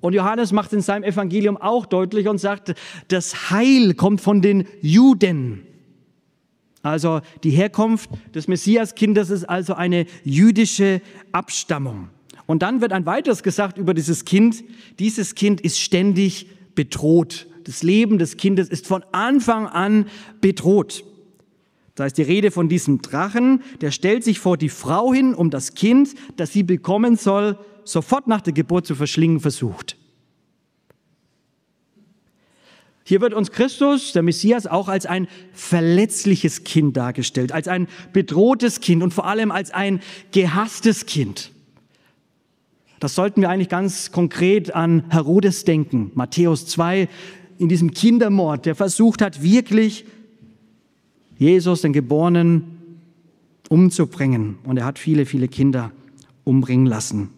Und 0.00 0.14
Johannes 0.14 0.52
macht 0.52 0.72
in 0.72 0.80
seinem 0.80 1.04
Evangelium 1.04 1.56
auch 1.56 1.86
deutlich 1.86 2.28
und 2.28 2.38
sagt, 2.38 2.74
das 3.08 3.50
Heil 3.50 3.94
kommt 3.94 4.20
von 4.20 4.42
den 4.42 4.66
Juden. 4.80 5.66
Also 6.82 7.20
die 7.42 7.50
Herkunft 7.50 8.10
des 8.34 8.48
Messiaskindes 8.48 9.30
ist 9.30 9.44
also 9.44 9.74
eine 9.74 10.06
jüdische 10.24 11.02
Abstammung. 11.32 12.08
Und 12.46 12.62
dann 12.62 12.80
wird 12.80 12.92
ein 12.92 13.04
weiteres 13.04 13.42
gesagt 13.42 13.76
über 13.76 13.92
dieses 13.92 14.24
Kind. 14.24 14.64
Dieses 14.98 15.34
Kind 15.34 15.60
ist 15.60 15.78
ständig 15.78 16.48
bedroht. 16.74 17.46
Das 17.64 17.82
Leben 17.82 18.18
des 18.18 18.36
Kindes 18.36 18.68
ist 18.68 18.86
von 18.86 19.04
Anfang 19.12 19.66
an 19.66 20.06
bedroht. 20.40 21.04
Da 21.94 22.06
ist 22.06 22.16
die 22.16 22.22
Rede 22.22 22.52
von 22.52 22.68
diesem 22.68 23.02
Drachen, 23.02 23.62
der 23.80 23.90
stellt 23.90 24.22
sich 24.22 24.38
vor 24.38 24.56
die 24.56 24.68
Frau 24.68 25.12
hin, 25.12 25.34
um 25.34 25.50
das 25.50 25.74
Kind, 25.74 26.14
das 26.36 26.52
sie 26.52 26.62
bekommen 26.62 27.16
soll, 27.16 27.58
sofort 27.90 28.26
nach 28.26 28.40
der 28.40 28.52
Geburt 28.52 28.86
zu 28.86 28.94
verschlingen 28.94 29.40
versucht. 29.40 29.96
Hier 33.04 33.22
wird 33.22 33.32
uns 33.32 33.50
Christus, 33.52 34.12
der 34.12 34.22
Messias, 34.22 34.66
auch 34.66 34.88
als 34.88 35.06
ein 35.06 35.28
verletzliches 35.54 36.64
Kind 36.64 36.94
dargestellt, 36.96 37.52
als 37.52 37.66
ein 37.66 37.88
bedrohtes 38.12 38.80
Kind 38.80 39.02
und 39.02 39.14
vor 39.14 39.26
allem 39.26 39.50
als 39.50 39.70
ein 39.70 40.00
gehasstes 40.30 41.06
Kind. 41.06 41.52
Das 43.00 43.14
sollten 43.14 43.40
wir 43.40 43.48
eigentlich 43.48 43.70
ganz 43.70 44.12
konkret 44.12 44.74
an 44.74 45.04
Herodes 45.08 45.64
denken. 45.64 46.10
Matthäus 46.14 46.66
2, 46.66 47.08
in 47.56 47.70
diesem 47.70 47.92
Kindermord, 47.92 48.66
der 48.66 48.74
versucht 48.74 49.22
hat, 49.22 49.42
wirklich 49.42 50.04
Jesus, 51.38 51.80
den 51.80 51.94
Geborenen, 51.94 52.76
umzubringen. 53.70 54.58
Und 54.64 54.76
er 54.76 54.84
hat 54.84 54.98
viele, 54.98 55.24
viele 55.24 55.48
Kinder 55.48 55.92
umbringen 56.44 56.86
lassen. 56.86 57.30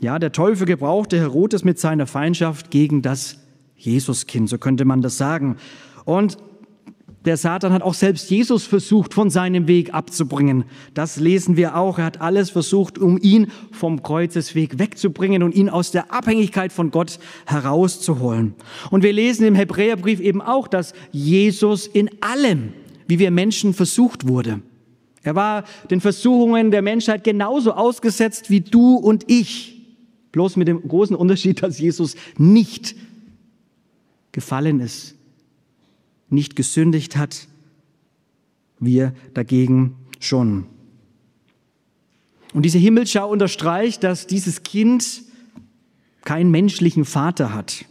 Ja, 0.00 0.18
der 0.18 0.32
Teufel 0.32 0.66
gebrauchte 0.66 1.18
Herodes 1.18 1.64
mit 1.64 1.78
seiner 1.78 2.06
Feindschaft 2.06 2.70
gegen 2.70 3.02
das 3.02 3.38
Jesuskind, 3.76 4.48
so 4.48 4.58
könnte 4.58 4.84
man 4.84 5.02
das 5.02 5.18
sagen. 5.18 5.56
Und 6.04 6.38
der 7.24 7.38
Satan 7.38 7.72
hat 7.72 7.82
auch 7.82 7.94
selbst 7.94 8.30
Jesus 8.30 8.66
versucht, 8.66 9.14
von 9.14 9.30
seinem 9.30 9.66
Weg 9.66 9.94
abzubringen. 9.94 10.64
Das 10.92 11.16
lesen 11.18 11.56
wir 11.56 11.74
auch. 11.74 11.98
Er 11.98 12.04
hat 12.04 12.20
alles 12.20 12.50
versucht, 12.50 12.98
um 12.98 13.18
ihn 13.18 13.50
vom 13.72 14.02
Kreuzesweg 14.02 14.78
wegzubringen 14.78 15.42
und 15.42 15.54
ihn 15.54 15.70
aus 15.70 15.90
der 15.90 16.12
Abhängigkeit 16.12 16.70
von 16.70 16.90
Gott 16.90 17.18
herauszuholen. 17.46 18.54
Und 18.90 19.02
wir 19.02 19.14
lesen 19.14 19.46
im 19.46 19.54
Hebräerbrief 19.54 20.20
eben 20.20 20.42
auch, 20.42 20.68
dass 20.68 20.92
Jesus 21.12 21.86
in 21.86 22.10
allem, 22.20 22.74
wie 23.06 23.18
wir 23.18 23.30
Menschen 23.30 23.72
versucht 23.72 24.28
wurde. 24.28 24.60
Er 25.22 25.34
war 25.34 25.64
den 25.90 26.02
Versuchungen 26.02 26.70
der 26.70 26.82
Menschheit 26.82 27.24
genauso 27.24 27.72
ausgesetzt 27.72 28.50
wie 28.50 28.60
du 28.60 28.96
und 28.96 29.30
ich. 29.30 29.83
Bloß 30.34 30.56
mit 30.56 30.66
dem 30.66 30.82
großen 30.88 31.14
Unterschied, 31.14 31.62
dass 31.62 31.78
Jesus 31.78 32.16
nicht 32.36 32.96
gefallen 34.32 34.80
ist, 34.80 35.14
nicht 36.28 36.56
gesündigt 36.56 37.16
hat, 37.16 37.46
wir 38.80 39.14
dagegen 39.32 39.94
schon. 40.18 40.66
Und 42.52 42.64
diese 42.64 42.78
Himmelschau 42.78 43.30
unterstreicht, 43.30 44.02
dass 44.02 44.26
dieses 44.26 44.64
Kind 44.64 45.22
keinen 46.24 46.50
menschlichen 46.50 47.04
Vater 47.04 47.54
hat. 47.54 47.84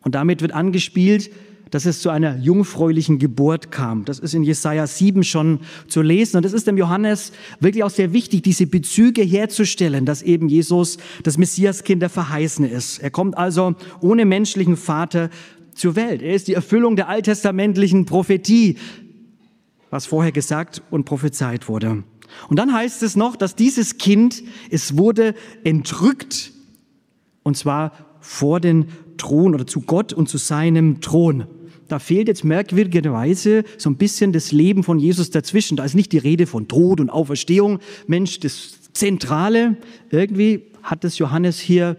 Und 0.00 0.14
damit 0.14 0.40
wird 0.40 0.52
angespielt, 0.52 1.30
dass 1.70 1.86
es 1.86 2.00
zu 2.00 2.10
einer 2.10 2.36
jungfräulichen 2.36 3.18
Geburt 3.18 3.70
kam. 3.70 4.04
Das 4.04 4.18
ist 4.18 4.34
in 4.34 4.42
Jesaja 4.42 4.86
7 4.86 5.22
schon 5.22 5.60
zu 5.86 6.02
lesen. 6.02 6.36
Und 6.36 6.44
es 6.44 6.52
ist 6.52 6.66
dem 6.66 6.76
Johannes 6.76 7.32
wirklich 7.60 7.84
auch 7.84 7.90
sehr 7.90 8.12
wichtig, 8.12 8.42
diese 8.42 8.66
Bezüge 8.66 9.22
herzustellen, 9.22 10.04
dass 10.04 10.22
eben 10.22 10.48
Jesus 10.48 10.98
das 11.22 11.38
Messiaskind 11.38 12.02
der 12.02 12.10
Verheißene 12.10 12.68
ist. 12.68 12.98
Er 12.98 13.10
kommt 13.10 13.38
also 13.38 13.74
ohne 14.00 14.24
menschlichen 14.24 14.76
Vater 14.76 15.30
zur 15.74 15.96
Welt. 15.96 16.22
Er 16.22 16.34
ist 16.34 16.48
die 16.48 16.54
Erfüllung 16.54 16.96
der 16.96 17.08
alttestamentlichen 17.08 18.04
Prophetie, 18.04 18.76
was 19.90 20.06
vorher 20.06 20.32
gesagt 20.32 20.82
und 20.90 21.04
prophezeit 21.04 21.68
wurde. 21.68 22.02
Und 22.48 22.58
dann 22.58 22.72
heißt 22.72 23.02
es 23.02 23.16
noch, 23.16 23.36
dass 23.36 23.56
dieses 23.56 23.98
Kind, 23.98 24.42
es 24.70 24.96
wurde 24.96 25.34
entrückt, 25.64 26.52
und 27.42 27.56
zwar 27.56 27.92
vor 28.20 28.60
den 28.60 28.86
Thron 29.16 29.54
oder 29.54 29.66
zu 29.66 29.80
Gott 29.80 30.12
und 30.12 30.28
zu 30.28 30.38
seinem 30.38 31.00
Thron 31.00 31.46
da 31.90 31.98
fehlt 31.98 32.28
jetzt 32.28 32.44
merkwürdigerweise 32.44 33.64
so 33.78 33.90
ein 33.90 33.96
bisschen 33.96 34.32
das 34.32 34.52
Leben 34.52 34.82
von 34.82 34.98
Jesus 34.98 35.30
dazwischen. 35.30 35.76
Da 35.76 35.84
ist 35.84 35.94
nicht 35.94 36.12
die 36.12 36.18
Rede 36.18 36.46
von 36.46 36.68
Tod 36.68 37.00
und 37.00 37.10
Auferstehung. 37.10 37.80
Mensch, 38.06 38.40
das 38.40 38.92
Zentrale, 38.92 39.76
irgendwie 40.10 40.62
hat 40.82 41.04
das 41.04 41.18
Johannes 41.18 41.58
hier 41.58 41.96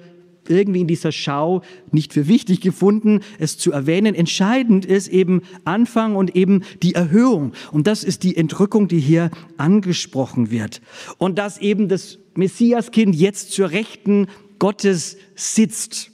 irgendwie 0.47 0.81
in 0.81 0.87
dieser 0.87 1.11
Schau 1.11 1.61
nicht 1.91 2.13
für 2.13 2.27
wichtig 2.27 2.61
gefunden, 2.61 3.21
es 3.39 3.57
zu 3.57 3.71
erwähnen. 3.71 4.15
Entscheidend 4.15 4.85
ist 4.85 5.07
eben 5.07 5.41
Anfang 5.65 6.15
und 6.15 6.35
eben 6.35 6.63
die 6.81 6.95
Erhöhung. 6.95 7.53
Und 7.71 7.87
das 7.87 8.03
ist 8.03 8.23
die 8.23 8.35
Entrückung, 8.35 8.87
die 8.87 8.99
hier 8.99 9.31
angesprochen 9.57 10.51
wird. 10.51 10.81
Und 11.17 11.37
dass 11.37 11.57
eben 11.59 11.89
das 11.89 12.17
Messiaskind 12.35 13.15
jetzt 13.15 13.51
zur 13.51 13.71
Rechten 13.71 14.27
Gottes 14.59 15.17
sitzt 15.35 16.11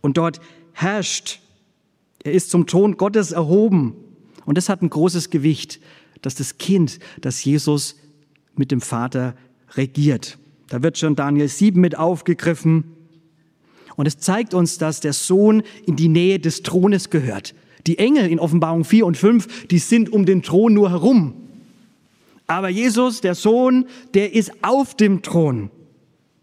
und 0.00 0.16
dort 0.16 0.40
herrscht. 0.72 1.40
Er 2.24 2.32
ist 2.32 2.50
zum 2.50 2.66
Thron 2.66 2.96
Gottes 2.96 3.30
erhoben. 3.30 3.94
Und 4.44 4.58
das 4.58 4.68
hat 4.68 4.82
ein 4.82 4.90
großes 4.90 5.30
Gewicht, 5.30 5.80
dass 6.22 6.34
das 6.34 6.58
Kind, 6.58 6.98
das 7.20 7.44
Jesus 7.44 7.96
mit 8.56 8.70
dem 8.70 8.80
Vater 8.80 9.34
regiert. 9.74 10.38
Da 10.68 10.82
wird 10.82 10.98
schon 10.98 11.14
Daniel 11.14 11.48
7 11.48 11.80
mit 11.80 11.96
aufgegriffen. 11.96 12.84
Und 13.96 14.06
es 14.06 14.18
zeigt 14.18 14.54
uns, 14.54 14.78
dass 14.78 15.00
der 15.00 15.12
Sohn 15.12 15.62
in 15.86 15.96
die 15.96 16.08
Nähe 16.08 16.40
des 16.40 16.62
Thrones 16.62 17.10
gehört. 17.10 17.54
Die 17.86 17.98
Engel 17.98 18.26
in 18.26 18.40
Offenbarung 18.40 18.84
4 18.84 19.06
und 19.06 19.16
5, 19.16 19.66
die 19.66 19.78
sind 19.78 20.10
um 20.10 20.24
den 20.24 20.42
Thron 20.42 20.72
nur 20.72 20.90
herum. 20.90 21.34
Aber 22.46 22.68
Jesus, 22.68 23.20
der 23.20 23.34
Sohn, 23.34 23.86
der 24.14 24.34
ist 24.34 24.52
auf 24.62 24.96
dem 24.96 25.22
Thron. 25.22 25.70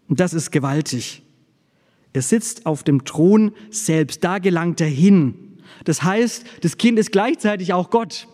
Und 0.08 0.20
das 0.20 0.32
ist 0.32 0.50
gewaltig. 0.50 1.22
Er 2.12 2.22
sitzt 2.22 2.66
auf 2.66 2.82
dem 2.82 3.04
Thron 3.04 3.52
selbst, 3.70 4.22
da 4.22 4.38
gelangt 4.38 4.80
er 4.80 4.88
hin. 4.88 5.51
Das 5.84 6.02
heißt, 6.02 6.44
das 6.62 6.78
Kind 6.78 6.98
ist 6.98 7.12
gleichzeitig 7.12 7.72
auch 7.72 7.90
Gott 7.90 8.26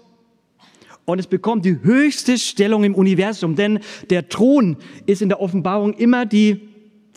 und 1.09 1.19
es 1.19 1.27
bekommt 1.27 1.65
die 1.65 1.83
höchste 1.83 2.37
Stellung 2.37 2.85
im 2.85 2.95
Universum, 2.95 3.57
denn 3.57 3.81
der 4.11 4.29
Thron 4.29 4.77
ist 5.07 5.23
in 5.23 5.31
der 5.31 5.41
Offenbarung 5.41 5.95
immer 5.95 6.27
die 6.27 6.69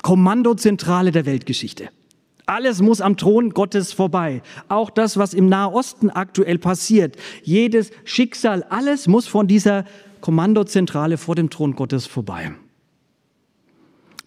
Kommandozentrale 0.01 1.11
der 1.11 1.25
Weltgeschichte. 1.25 1.89
Alles 2.45 2.81
muss 2.81 3.01
am 3.01 3.17
Thron 3.17 3.49
Gottes 3.49 3.91
vorbei. 3.91 4.41
Auch 4.69 4.89
das, 4.89 5.17
was 5.17 5.33
im 5.33 5.47
Nahosten 5.47 6.09
aktuell 6.09 6.57
passiert. 6.57 7.17
Jedes 7.43 7.91
Schicksal, 8.05 8.63
alles 8.63 9.07
muss 9.07 9.27
von 9.27 9.47
dieser 9.47 9.85
Kommandozentrale 10.21 11.17
vor 11.17 11.35
dem 11.35 11.49
Thron 11.49 11.75
Gottes 11.75 12.07
vorbei. 12.07 12.53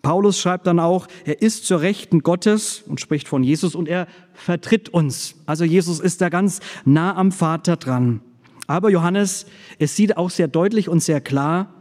Paulus 0.05 0.39
schreibt 0.39 0.67
dann 0.67 0.79
auch, 0.79 1.09
er 1.25 1.43
ist 1.43 1.67
zur 1.67 1.81
Rechten 1.81 2.23
Gottes 2.23 2.85
und 2.87 3.01
spricht 3.01 3.27
von 3.27 3.43
Jesus 3.43 3.75
und 3.75 3.89
er 3.89 4.07
vertritt 4.35 4.91
uns. 4.91 5.35
Also 5.47 5.65
Jesus 5.65 5.99
ist 5.99 6.21
da 6.21 6.29
ganz 6.29 6.61
nah 6.85 7.17
am 7.17 7.33
Vater 7.33 7.77
dran. 7.77 8.21
Aber 8.67 8.91
Johannes, 8.91 9.47
es 9.79 9.97
sieht 9.97 10.17
auch 10.17 10.31
sehr 10.31 10.47
deutlich 10.47 10.89
und 10.91 11.01
sehr 11.03 11.21
klar, 11.21 11.73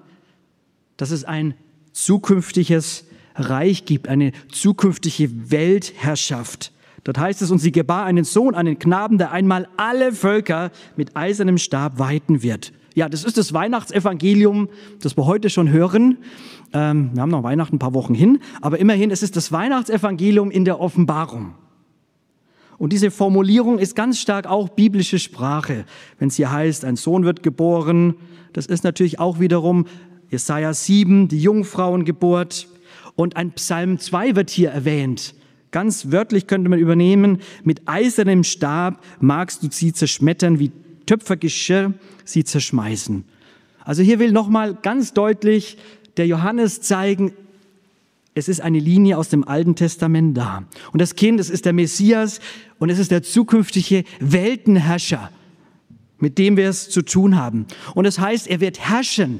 dass 0.96 1.12
es 1.12 1.25
ein 1.25 1.53
zukünftiges 1.92 3.06
Reich 3.36 3.86
gibt, 3.86 4.08
eine 4.08 4.32
zukünftige 4.50 5.51
Weltherrschaft. 5.51 6.72
Dort 7.03 7.18
heißt 7.18 7.42
es, 7.42 7.51
und 7.51 7.60
sie 7.60 7.74
gebar 7.74 8.06
einen 8.06 8.24
Sohn, 8.24 8.56
einen 8.56 8.80
Knaben, 8.80 9.18
der 9.18 9.32
einmal 9.32 9.68
alle 9.75 10.13
Völker 10.13 10.72
mit 10.96 11.18
eisernem 11.18 11.58
Stab 11.58 12.00
weiten 12.00 12.42
wird. 12.42 12.72
Ja, 12.95 13.09
das 13.09 13.23
ist 13.23 13.38
das 13.38 13.53
Weihnachtsevangelium, 13.53 14.69
das 15.01 15.17
wir 15.17 15.25
heute 15.25 15.50
schon 15.50 15.69
hören. 15.69 16.17
Ähm, 16.73 17.12
wir 17.13 17.21
haben 17.21 17.29
noch 17.29 17.43
Weihnachten 17.43 17.77
ein 17.77 17.79
paar 17.79 17.93
Wochen 17.93 18.13
hin, 18.13 18.39
aber 18.62 18.77
immerhin, 18.79 19.09
es 19.09 19.23
ist 19.23 19.35
das 19.35 19.51
Weihnachtsevangelium 19.51 20.51
in 20.51 20.63
der 20.65 20.79
Offenbarung. 20.79 21.55
Und 22.77 22.93
diese 22.93 23.12
Formulierung 23.12 23.79
ist 23.79 23.95
ganz 23.95 24.19
stark 24.19 24.47
auch 24.47 24.69
biblische 24.69 25.17
Sprache. 25.17 25.85
Wenn 26.19 26.27
es 26.27 26.35
hier 26.35 26.51
heißt, 26.51 26.85
ein 26.85 26.95
Sohn 26.95 27.23
wird 27.23 27.41
geboren, 27.41 28.15
das 28.51 28.65
ist 28.67 28.83
natürlich 28.83 29.19
auch 29.19 29.39
wiederum 29.39 29.85
Jesaja 30.29 30.73
7, 30.73 31.27
die 31.27 31.39
Jungfrauengeburt. 31.39 32.67
Und 33.15 33.38
ein 33.38 33.51
Psalm 33.51 34.00
2 34.00 34.35
wird 34.35 34.50
hier 34.50 34.71
erwähnt. 34.71 35.35
Ganz 35.71 36.12
wörtlich 36.12 36.45
könnte 36.45 36.69
man 36.69 36.79
übernehmen, 36.79 37.39
mit 37.63 37.88
eisernem 37.88 38.43
Stab 38.43 39.03
magst 39.19 39.63
du 39.63 39.67
sie 39.71 39.93
zerschmettern, 39.93 40.59
wie 40.59 40.71
Töpfergeschirr 41.05 41.93
sie 42.25 42.43
zerschmeißen. 42.43 43.25
Also 43.83 44.01
hier 44.01 44.19
will 44.19 44.31
nochmal 44.31 44.75
ganz 44.75 45.13
deutlich 45.13 45.77
der 46.17 46.27
Johannes 46.27 46.81
zeigen, 46.81 47.33
es 48.36 48.48
ist 48.48 48.62
eine 48.62 48.79
Linie 48.79 49.17
aus 49.17 49.29
dem 49.29 49.48
Alten 49.48 49.75
Testament 49.75 50.36
da. 50.36 50.63
Und 50.91 51.01
das 51.01 51.15
Kind, 51.15 51.39
es 51.39 51.50
ist 51.50 51.65
der 51.65 51.74
Messias 51.74 52.39
und 52.79 52.89
es 52.89 52.98
ist 52.98 53.11
der 53.11 53.22
zukünftige 53.22 54.05
Weltenherrscher, 54.20 55.29
mit 56.18 56.37
dem 56.37 56.57
wir 56.57 56.68
es 56.70 56.89
zu 56.89 57.03
tun 57.03 57.35
haben. 57.35 57.68
Und 57.94 58.05
es 58.05 58.16
das 58.16 58.25
heißt, 58.25 58.48
er 58.48 58.59
wird 58.59 58.79
herrschen. 58.79 59.39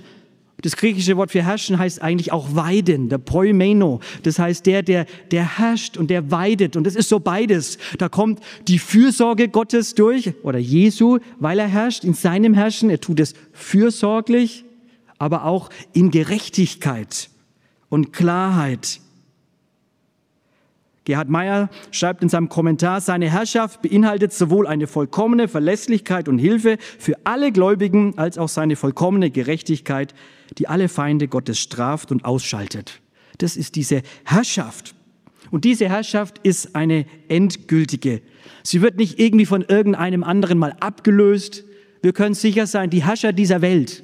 Das 0.62 0.78
griechische 0.78 1.18
Wort 1.18 1.32
für 1.32 1.44
herrschen 1.44 1.78
heißt 1.78 2.02
eigentlich 2.02 2.32
auch 2.32 2.56
weiden, 2.56 3.10
der 3.10 3.18
Poimeno. 3.18 4.00
Das 4.24 4.40
heißt 4.40 4.66
der, 4.66 4.82
der, 4.82 5.06
der 5.32 5.58
herrscht 5.58 5.98
und 5.98 6.10
der 6.10 6.32
weidet. 6.32 6.76
Und 6.78 6.86
das 6.86 6.96
ist 6.96 7.10
so 7.10 7.20
beides. 7.20 7.78
Da 7.98 8.08
kommt 8.08 8.40
die 8.68 8.80
Fürsorge 8.80 9.50
Gottes 9.50 9.94
durch 9.96 10.34
oder 10.44 10.60
Jesu, 10.60 11.20
weil 11.40 11.60
er 11.60 11.68
herrscht 11.68 12.04
in 12.04 12.14
seinem 12.14 12.54
Herrschen. 12.54 12.90
Er 12.90 13.02
tut 13.02 13.20
es 13.20 13.34
fürsorglich, 13.52 14.64
aber 15.18 15.46
auch 15.46 15.70
in 15.92 16.12
Gerechtigkeit 16.12 17.30
und 17.90 18.14
Klarheit. 18.14 19.02
Gerhard 21.06 21.30
Meyer 21.30 21.70
schreibt 21.92 22.24
in 22.24 22.30
seinem 22.30 22.48
Kommentar, 22.48 23.02
seine 23.02 23.30
Herrschaft 23.30 23.82
beinhaltet 23.82 24.32
sowohl 24.32 24.68
eine 24.68 24.88
vollkommene 24.88 25.48
Verlässlichkeit 25.50 26.30
und 26.30 26.40
Hilfe 26.40 26.78
für 26.98 27.16
alle 27.26 27.52
Gläubigen 27.52 28.18
als 28.18 28.38
auch 28.38 28.48
seine 28.48 28.76
vollkommene 28.78 29.30
Gerechtigkeit, 29.30 30.14
die 30.58 30.68
alle 30.68 30.88
Feinde 30.88 31.28
Gottes 31.28 31.60
straft 31.60 32.12
und 32.12 32.24
ausschaltet. 32.24 33.02
Das 33.40 33.58
ist 33.58 33.76
diese 33.76 34.02
Herrschaft. 34.24 34.96
Und 35.52 35.66
diese 35.66 35.90
Herrschaft 35.90 36.40
ist 36.44 36.76
eine 36.76 37.06
endgültige. 37.28 38.22
Sie 38.64 38.82
wird 38.82 38.98
nicht 38.98 39.20
irgendwie 39.20 39.46
von 39.46 39.62
irgendeinem 39.62 40.24
anderen 40.24 40.58
mal 40.58 40.76
abgelöst. 40.80 41.66
Wir 42.02 42.14
können 42.14 42.34
sicher 42.34 42.66
sein, 42.66 42.90
die 42.90 43.04
Herrscher 43.04 43.34
dieser 43.34 43.62
Welt, 43.62 44.04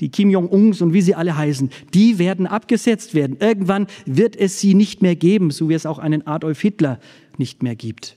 die 0.00 0.10
Kim 0.10 0.30
Jong-uns 0.30 0.80
und 0.80 0.92
wie 0.92 1.02
sie 1.02 1.14
alle 1.14 1.36
heißen, 1.36 1.70
die 1.94 2.18
werden 2.18 2.46
abgesetzt 2.46 3.14
werden. 3.14 3.36
Irgendwann 3.40 3.86
wird 4.06 4.36
es 4.36 4.60
sie 4.60 4.74
nicht 4.74 5.02
mehr 5.02 5.16
geben, 5.16 5.50
so 5.50 5.68
wie 5.68 5.74
es 5.74 5.86
auch 5.86 5.98
einen 5.98 6.26
Adolf 6.26 6.60
Hitler 6.60 6.98
nicht 7.36 7.62
mehr 7.62 7.76
gibt. 7.76 8.16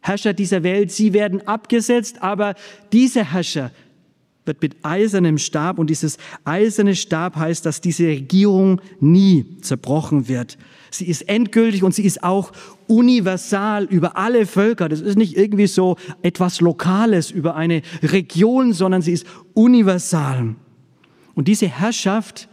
Herrscher 0.00 0.32
dieser 0.32 0.62
Welt, 0.62 0.90
sie 0.90 1.12
werden 1.12 1.46
abgesetzt, 1.46 2.22
aber 2.22 2.54
dieser 2.92 3.24
Herrscher 3.24 3.70
wird 4.46 4.62
mit 4.62 4.76
eisernem 4.82 5.38
Stab 5.38 5.78
und 5.78 5.90
dieses 5.90 6.16
eiserne 6.44 6.96
Stab 6.96 7.36
heißt, 7.36 7.64
dass 7.66 7.80
diese 7.80 8.06
Regierung 8.06 8.80
nie 8.98 9.44
zerbrochen 9.60 10.28
wird. 10.28 10.56
Sie 10.90 11.06
ist 11.06 11.28
endgültig 11.28 11.84
und 11.84 11.94
sie 11.94 12.04
ist 12.04 12.24
auch 12.24 12.52
universal 12.88 13.84
über 13.84 14.16
alle 14.16 14.46
Völker. 14.46 14.88
Das 14.88 15.00
ist 15.00 15.16
nicht 15.16 15.36
irgendwie 15.36 15.66
so 15.66 15.96
etwas 16.22 16.60
Lokales 16.60 17.30
über 17.30 17.54
eine 17.54 17.82
Region, 18.02 18.72
sondern 18.72 19.02
sie 19.02 19.12
ist 19.12 19.26
universal. 19.54 20.56
Und 21.40 21.48
diese 21.48 21.68
Herrschaft, 21.68 22.50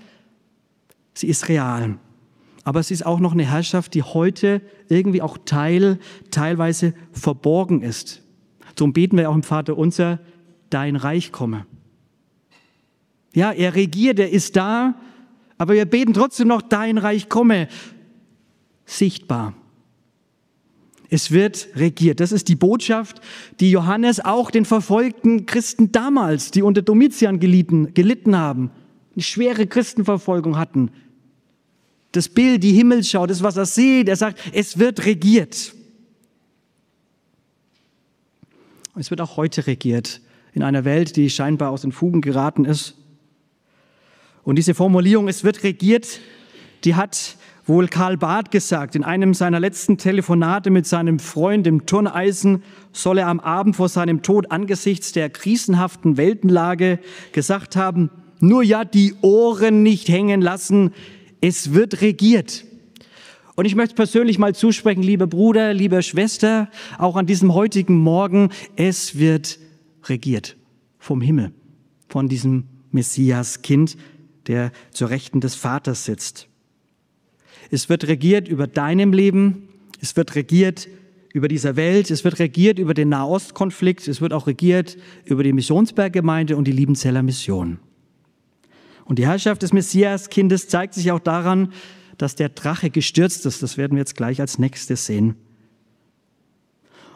sie 1.14 1.28
ist 1.28 1.50
real. 1.50 2.00
Aber 2.64 2.80
es 2.80 2.90
ist 2.90 3.06
auch 3.06 3.20
noch 3.20 3.34
eine 3.34 3.44
Herrschaft, 3.44 3.94
die 3.96 4.02
heute 4.02 4.62
irgendwie 4.88 5.22
auch 5.22 5.38
Teil, 5.44 6.00
teilweise 6.32 6.94
verborgen 7.12 7.82
ist. 7.82 8.24
Darum 8.76 8.94
beten 8.94 9.18
wir 9.18 9.30
auch 9.30 9.36
im 9.36 9.44
Vater 9.44 9.78
unser, 9.78 10.20
dein 10.70 10.96
Reich 10.96 11.34
komme. 11.34 11.66
Ja, 13.34 13.52
er 13.52 13.76
regiert, 13.76 14.20
er 14.20 14.30
ist 14.30 14.56
da, 14.56 14.96
aber 15.58 15.74
wir 15.74 15.84
beten 15.84 16.14
trotzdem 16.14 16.48
noch, 16.48 16.62
dein 16.62 16.98
Reich 16.98 17.28
komme. 17.28 17.68
Sichtbar. 18.86 19.54
Es 21.10 21.32
wird 21.32 21.70
regiert. 21.76 22.20
Das 22.20 22.32
ist 22.32 22.50
die 22.50 22.56
Botschaft, 22.56 23.22
die 23.60 23.72
Johannes 23.72 24.20
auch 24.20 24.52
den 24.52 24.66
verfolgten 24.66 25.46
Christen 25.46 25.92
damals, 25.92 26.52
die 26.52 26.62
unter 26.62 26.82
Domitian 26.82 27.40
gelitten, 27.40 27.94
gelitten 27.94 28.36
haben, 28.36 28.72
eine 29.16 29.24
schwere 29.24 29.68
Christenverfolgung 29.68 30.58
hatten. 30.58 30.92
Das 32.12 32.30
Bild, 32.30 32.64
die 32.64 32.74
Himmelsschau, 32.74 33.26
das, 33.26 33.42
was 33.44 33.58
er 33.58 33.66
sieht, 33.66 34.10
er 34.10 34.16
sagt, 34.16 34.40
es 34.52 34.80
wird 34.80 35.06
regiert. 35.06 35.74
Es 38.96 39.10
wird 39.10 39.22
auch 39.22 39.38
heute 39.38 39.68
regiert 39.68 40.22
in 40.54 40.64
einer 40.64 40.86
Welt, 40.86 41.16
die 41.16 41.30
scheinbar 41.30 41.70
aus 41.70 41.82
den 41.82 41.92
Fugen 41.92 42.22
geraten 42.22 42.66
ist. 42.66 42.96
Und 44.44 44.56
diese 44.56 44.74
Formulierung, 44.74 45.28
es 45.28 45.44
wird 45.44 45.64
regiert, 45.64 46.20
die 46.84 46.96
hat 46.96 47.38
wohl 47.68 47.88
Karl 47.88 48.18
Barth 48.18 48.50
gesagt, 48.50 48.96
in 48.96 49.04
einem 49.04 49.34
seiner 49.34 49.60
letzten 49.60 49.98
Telefonate 49.98 50.70
mit 50.70 50.88
seinem 50.88 51.20
Freund 51.20 51.68
im 51.68 51.86
Turneisen 51.86 52.64
soll 52.94 53.20
er 53.20 53.28
am 53.28 53.40
Abend 53.40 53.76
vor 53.76 53.90
seinem 53.90 54.22
Tod 54.22 54.52
angesichts 54.52 55.12
der 55.12 55.30
krisenhaften 55.30 56.18
Weltenlage 56.18 57.00
gesagt 57.34 57.76
haben, 57.76 58.10
nur 58.40 58.64
ja 58.64 58.86
die 58.86 59.16
Ohren 59.22 59.84
nicht 59.84 60.08
hängen 60.08 60.42
lassen, 60.42 60.94
es 61.42 61.74
wird 61.74 62.02
regiert. 62.02 62.66
Und 63.56 63.66
ich 63.66 63.76
möchte 63.76 63.96
persönlich 63.96 64.38
mal 64.38 64.56
zusprechen, 64.56 65.02
lieber 65.02 65.28
Bruder, 65.28 65.74
liebe 65.74 66.02
Schwester, 66.04 66.70
auch 66.98 67.16
an 67.16 67.26
diesem 67.26 67.54
heutigen 67.54 67.98
Morgen, 67.98 68.50
es 68.76 69.18
wird 69.18 69.60
regiert 70.06 70.56
vom 71.00 71.22
Himmel, 71.22 71.52
von 72.08 72.30
diesem 72.30 72.66
Messias-Kind, 72.92 73.98
der 74.46 74.72
zur 74.92 75.10
Rechten 75.10 75.42
des 75.42 75.56
Vaters 75.56 76.06
sitzt. 76.06 76.48
Es 77.72 77.90
wird 77.90 78.08
regiert 78.08 78.48
über 78.48 78.68
deinem 78.68 79.14
Leben, 79.14 79.70
es 80.00 80.16
wird 80.16 80.36
regiert 80.36 80.88
über 81.34 81.48
dieser 81.48 81.76
Welt, 81.76 82.10
es 82.10 82.24
wird 82.24 82.40
regiert 82.40 82.80
über 82.80 82.94
den 82.94 83.10
Nahostkonflikt, 83.10 84.08
es 84.08 84.22
wird 84.22 84.34
auch 84.34 84.48
regiert 84.48 84.98
über 85.26 85.44
die 85.44 85.54
Missionsberggemeinde 85.54 86.56
und 86.56 86.66
die 86.66 86.72
Liebenzeller 86.72 87.24
Mission. 87.24 87.80
Und 89.06 89.20
die 89.20 89.26
Herrschaft 89.26 89.62
des 89.62 89.72
Messias-Kindes 89.72 90.68
zeigt 90.68 90.94
sich 90.94 91.12
auch 91.12 91.20
daran, 91.20 91.72
dass 92.18 92.36
der 92.36 92.50
Drache 92.50 92.90
gestürzt 92.90 93.46
ist. 93.46 93.64
Das 93.64 93.78
werden 93.78 93.94
wir 93.94 94.00
jetzt 94.00 94.18
gleich 94.18 94.42
als 94.42 94.60
nächstes 94.60 95.06
sehen. 95.06 95.36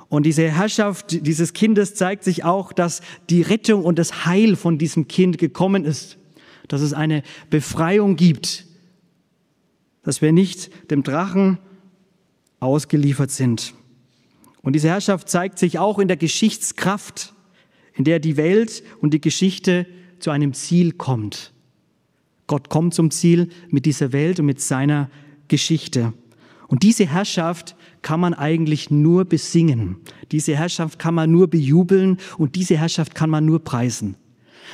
Und 0.08 0.26
diese 0.26 0.50
Herrschaft 0.50 1.26
dieses 1.26 1.54
Kindes 1.54 1.96
zeigt 1.96 2.24
sich 2.24 2.44
auch, 2.44 2.74
dass 2.74 3.02
die 3.30 3.42
Rettung 3.42 3.84
und 3.84 3.98
das 3.98 4.26
Heil 4.26 4.56
von 4.56 4.78
diesem 4.78 5.08
Kind 5.08 5.38
gekommen 5.38 5.86
ist. 5.86 6.18
Dass 6.68 6.82
es 6.82 6.94
eine 6.94 7.24
Befreiung 7.50 8.16
gibt. 8.16 8.66
Dass 10.04 10.22
wir 10.22 10.32
nicht 10.32 10.92
dem 10.92 11.04
Drachen 11.04 11.60
ausgeliefert 12.60 13.32
sind. 13.32 13.74
Und 14.62 14.74
diese 14.74 14.90
Herrschaft 14.90 15.30
zeigt 15.30 15.60
sich 15.60 15.80
auch 15.80 16.00
in 16.00 16.08
der 16.08 16.18
Geschichtskraft, 16.18 17.34
in 17.94 18.04
der 18.04 18.20
die 18.20 18.38
Welt 18.38 18.84
und 19.02 19.14
die 19.14 19.22
Geschichte 19.22 19.88
zu 20.20 20.32
einem 20.32 20.54
Ziel 20.54 20.94
kommt. 20.94 21.52
Gott 22.48 22.70
kommt 22.70 22.94
zum 22.94 23.12
Ziel 23.12 23.50
mit 23.70 23.86
dieser 23.86 24.12
Welt 24.12 24.40
und 24.40 24.46
mit 24.46 24.62
seiner 24.62 25.10
Geschichte. 25.48 26.14
Und 26.68 26.84
diese 26.84 27.06
Herrschaft 27.06 27.76
kann 28.02 28.20
man 28.20 28.34
eigentlich 28.34 28.90
nur 28.90 29.26
besingen. 29.26 29.98
Diese 30.32 30.56
Herrschaft 30.56 31.00
kann 31.00 31.14
man 31.14 31.32
nur 31.32 31.48
bejubeln 31.50 32.18
und 32.38 32.56
diese 32.56 32.78
Herrschaft 32.78 33.16
kann 33.16 33.30
man 33.30 33.46
nur 33.46 33.64
preisen. 33.64 34.16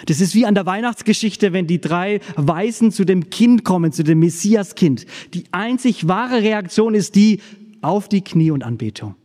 Das 0.06 0.22
ist 0.22 0.36
wie 0.36 0.46
an 0.46 0.56
der 0.56 0.66
Weihnachtsgeschichte, 0.66 1.54
wenn 1.54 1.68
die 1.68 1.82
drei 1.82 2.20
Weisen 2.36 2.92
zu 2.92 3.06
dem 3.06 3.30
Kind 3.30 3.64
kommen, 3.64 3.92
zu 3.92 4.04
dem 4.04 4.20
Messiaskind. 4.20 5.06
Die 5.34 5.46
einzig 5.52 6.08
wahre 6.08 6.42
Reaktion 6.42 6.94
ist 6.94 7.16
die 7.16 7.42
auf 7.82 8.08
die 8.08 8.22
Knie 8.22 8.52
und 8.52 8.64
Anbetung, 8.64 9.16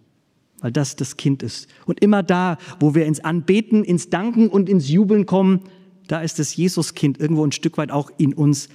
weil 0.61 0.73
das 0.73 0.97
das 0.97 1.17
Kind 1.17 1.43
ist. 1.43 1.69
Und 1.87 2.01
immer 2.03 2.23
da, 2.23 2.59
wo 2.81 2.95
wir 2.95 3.07
ins 3.07 3.21
Anbeten, 3.21 3.85
ins 3.85 4.11
Danken 4.11 4.49
und 4.49 4.69
ins 4.69 4.89
Jubeln 4.89 5.27
kommen, 5.27 5.61
da 6.09 6.21
ist 6.21 6.39
das 6.39 6.57
Jesuskind 6.57 7.21
irgendwo 7.21 7.45
ein 7.45 7.53
Stück 7.53 7.79
weit 7.79 7.91
auch 7.91 8.11
in 8.19 8.35
uns 8.35 8.69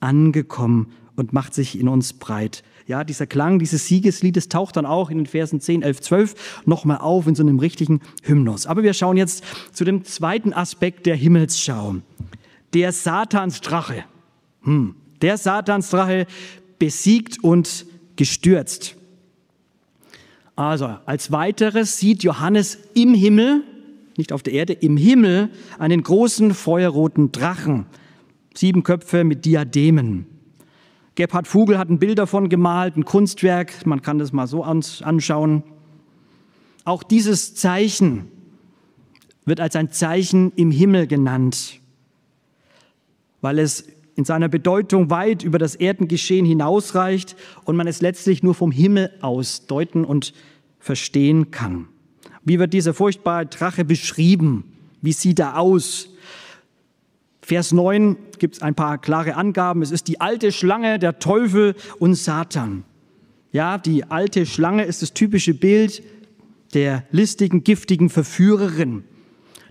angekommen 0.00 0.92
und 1.16 1.32
macht 1.32 1.54
sich 1.54 1.78
in 1.78 1.88
uns 1.88 2.14
breit. 2.14 2.62
Ja, 2.90 3.04
dieser 3.04 3.28
Klang 3.28 3.60
dieses 3.60 3.86
Siegesliedes 3.86 4.48
taucht 4.48 4.76
dann 4.76 4.84
auch 4.84 5.10
in 5.10 5.18
den 5.18 5.26
Versen 5.26 5.60
10, 5.60 5.82
11, 5.82 6.00
12 6.00 6.62
nochmal 6.66 6.98
auf 6.98 7.28
in 7.28 7.36
so 7.36 7.42
einem 7.44 7.60
richtigen 7.60 8.00
Hymnus. 8.24 8.66
Aber 8.66 8.82
wir 8.82 8.94
schauen 8.94 9.16
jetzt 9.16 9.44
zu 9.72 9.84
dem 9.84 10.04
zweiten 10.04 10.52
Aspekt 10.52 11.06
der 11.06 11.14
Himmelsschau. 11.14 11.98
Der 12.74 12.90
Satansdrache. 12.90 14.02
Hm. 14.62 14.96
Der 15.22 15.38
Satansdrache 15.38 16.26
besiegt 16.80 17.44
und 17.44 17.86
gestürzt. 18.16 18.96
Also, 20.56 20.96
als 21.06 21.30
weiteres 21.30 21.96
sieht 21.96 22.24
Johannes 22.24 22.76
im 22.94 23.14
Himmel, 23.14 23.62
nicht 24.16 24.32
auf 24.32 24.42
der 24.42 24.54
Erde, 24.54 24.72
im 24.72 24.96
Himmel 24.96 25.50
einen 25.78 26.02
großen 26.02 26.54
feuerroten 26.54 27.30
Drachen. 27.30 27.86
Sieben 28.52 28.82
Köpfe 28.82 29.22
mit 29.22 29.44
Diademen. 29.44 30.26
Gebhard 31.20 31.46
Vogel 31.46 31.76
hat 31.76 31.90
ein 31.90 31.98
Bild 31.98 32.18
davon 32.18 32.48
gemalt, 32.48 32.96
ein 32.96 33.04
Kunstwerk, 33.04 33.84
man 33.84 34.00
kann 34.00 34.18
das 34.18 34.32
mal 34.32 34.46
so 34.46 34.64
anschauen. 34.64 35.62
Auch 36.86 37.02
dieses 37.02 37.54
Zeichen 37.54 38.28
wird 39.44 39.60
als 39.60 39.76
ein 39.76 39.92
Zeichen 39.92 40.50
im 40.56 40.70
Himmel 40.70 41.06
genannt, 41.06 41.78
weil 43.42 43.58
es 43.58 43.84
in 44.16 44.24
seiner 44.24 44.48
Bedeutung 44.48 45.10
weit 45.10 45.42
über 45.42 45.58
das 45.58 45.74
Erdengeschehen 45.74 46.46
hinausreicht 46.46 47.36
und 47.66 47.76
man 47.76 47.86
es 47.86 48.00
letztlich 48.00 48.42
nur 48.42 48.54
vom 48.54 48.70
Himmel 48.70 49.10
aus 49.20 49.66
deuten 49.66 50.06
und 50.06 50.32
verstehen 50.78 51.50
kann. 51.50 51.88
Wie 52.46 52.58
wird 52.58 52.72
dieser 52.72 52.94
furchtbare 52.94 53.44
Drache 53.44 53.84
beschrieben? 53.84 54.72
Wie 55.02 55.12
sieht 55.12 55.38
er 55.38 55.58
aus? 55.58 56.09
Vers 57.50 57.72
9 57.72 58.16
gibt 58.38 58.54
es 58.54 58.62
ein 58.62 58.76
paar 58.76 58.96
klare 58.98 59.34
Angaben. 59.34 59.82
Es 59.82 59.90
ist 59.90 60.06
die 60.06 60.20
alte 60.20 60.52
Schlange, 60.52 61.00
der 61.00 61.18
Teufel 61.18 61.74
und 61.98 62.14
Satan. 62.14 62.84
Ja, 63.50 63.76
die 63.76 64.04
alte 64.04 64.46
Schlange 64.46 64.84
ist 64.84 65.02
das 65.02 65.14
typische 65.14 65.52
Bild 65.52 66.00
der 66.74 67.02
listigen, 67.10 67.64
giftigen 67.64 68.08
Verführerin, 68.08 69.02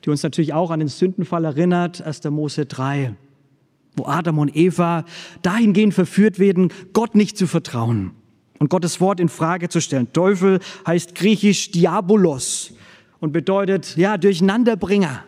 die 0.04 0.10
uns 0.10 0.24
natürlich 0.24 0.52
auch 0.52 0.72
an 0.72 0.80
den 0.80 0.90
Sündenfall 0.90 1.46
erinnert, 1.46 2.02
1. 2.02 2.26
Mose 2.26 2.66
3, 2.66 3.16
wo 3.96 4.08
Adam 4.08 4.40
und 4.40 4.58
Eva 4.58 5.06
dahingehend 5.42 5.94
verführt 5.94 6.38
werden, 6.38 6.74
Gott 6.92 7.16
nicht 7.16 7.38
zu 7.38 7.48
vertrauen 7.48 8.12
und 8.60 8.70
Gottes 8.70 9.00
Wort 9.00 9.22
in 9.22 9.30
Frage 9.30 9.70
zu 9.70 9.80
stellen. 9.80 10.12
Teufel 10.12 10.60
heißt 10.86 11.16
griechisch 11.16 11.72
Diabolos 11.72 12.74
und 13.22 13.32
bedeutet, 13.32 13.96
ja, 13.96 14.18
Durcheinanderbringer. 14.18 15.24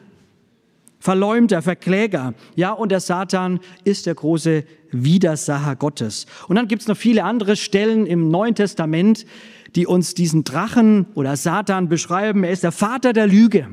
Verleumder, 1.02 1.64
Verkläger. 1.64 2.36
Ja, 2.56 2.72
und 2.72 2.92
der 2.92 3.00
Satan 3.00 3.60
ist 3.84 4.06
der 4.06 4.14
große 4.14 4.64
Widersacher 4.92 5.76
Gottes. 5.76 6.28
Und 6.48 6.56
dann 6.56 6.68
gibt 6.68 6.84
es 6.84 6.88
noch 6.88 6.96
viele 6.96 7.24
andere 7.24 7.56
Stellen 7.56 8.06
im 8.06 8.30
Neuen 8.30 8.54
Testament, 8.54 9.26
die 9.76 9.88
uns 9.88 10.14
diesen 10.14 10.44
Drachen 10.44 11.08
oder 11.16 11.36
Satan 11.36 11.90
beschreiben. 11.90 12.44
Er 12.44 12.52
ist 12.52 12.64
der 12.64 12.72
Vater 12.72 13.14
der 13.14 13.26
Lüge. 13.26 13.68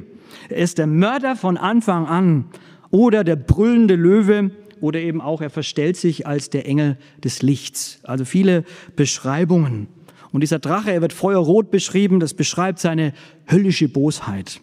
Er 0.48 0.56
ist 0.56 0.78
der 0.78 0.86
Mörder 0.86 1.36
von 1.36 1.58
Anfang 1.58 2.06
an 2.06 2.46
oder 2.90 3.24
der 3.24 3.36
brüllende 3.36 3.94
Löwe 3.94 4.50
oder 4.80 4.98
eben 4.98 5.20
auch 5.20 5.42
er 5.42 5.50
verstellt 5.50 5.98
sich 5.98 6.26
als 6.26 6.48
der 6.48 6.66
Engel 6.66 6.96
des 7.22 7.42
Lichts. 7.42 8.00
Also 8.04 8.24
viele 8.24 8.64
Beschreibungen. 8.96 9.88
Und 10.32 10.40
dieser 10.40 10.60
Drache, 10.60 10.92
er 10.92 11.02
wird 11.02 11.12
feuerrot 11.12 11.70
beschrieben, 11.70 12.20
das 12.20 12.32
beschreibt 12.32 12.78
seine 12.78 13.12
höllische 13.50 13.88
Bosheit 13.88 14.62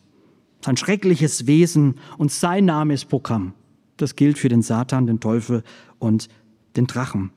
sein 0.66 0.78
schreckliches 0.78 1.48
Wesen 1.48 1.96
und 2.18 2.32
sein 2.32 2.66
Name 2.66 2.94
ist 2.94 3.06
Programm. 3.06 3.54
Das 3.98 4.16
gilt 4.16 4.38
für 4.38 4.50
den 4.50 4.62
Satan, 4.62 5.08
den 5.08 5.20
Teufel 5.20 5.64
und 6.00 6.28
den 6.76 6.88
Drachen. 6.88 7.32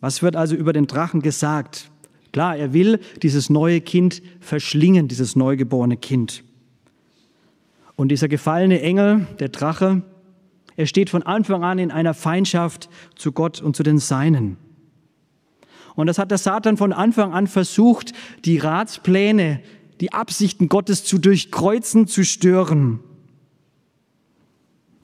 Was 0.00 0.22
wird 0.22 0.34
also 0.34 0.56
über 0.56 0.72
den 0.72 0.86
Drachen 0.86 1.22
gesagt? 1.22 1.90
Klar, 2.32 2.56
er 2.56 2.72
will 2.72 3.00
dieses 3.22 3.50
neue 3.50 3.80
Kind 3.80 4.22
verschlingen, 4.40 5.08
dieses 5.08 5.36
neugeborene 5.36 5.96
Kind. 5.96 6.44
Und 7.94 8.08
dieser 8.08 8.28
gefallene 8.28 8.80
Engel, 8.80 9.26
der 9.38 9.48
Drache, 9.48 10.02
er 10.76 10.86
steht 10.86 11.10
von 11.10 11.22
Anfang 11.22 11.64
an 11.64 11.78
in 11.78 11.90
einer 11.90 12.14
Feindschaft 12.14 12.88
zu 13.16 13.32
Gott 13.32 13.60
und 13.60 13.76
zu 13.76 13.82
den 13.82 13.98
Seinen. 13.98 14.56
Und 15.96 16.06
das 16.06 16.18
hat 16.18 16.30
der 16.30 16.38
Satan 16.38 16.76
von 16.76 16.92
Anfang 16.92 17.32
an 17.32 17.48
versucht, 17.48 18.12
die 18.44 18.58
Ratspläne 18.58 19.60
die 20.00 20.12
Absichten 20.12 20.68
Gottes 20.68 21.04
zu 21.04 21.18
durchkreuzen, 21.18 22.06
zu 22.06 22.24
stören. 22.24 23.00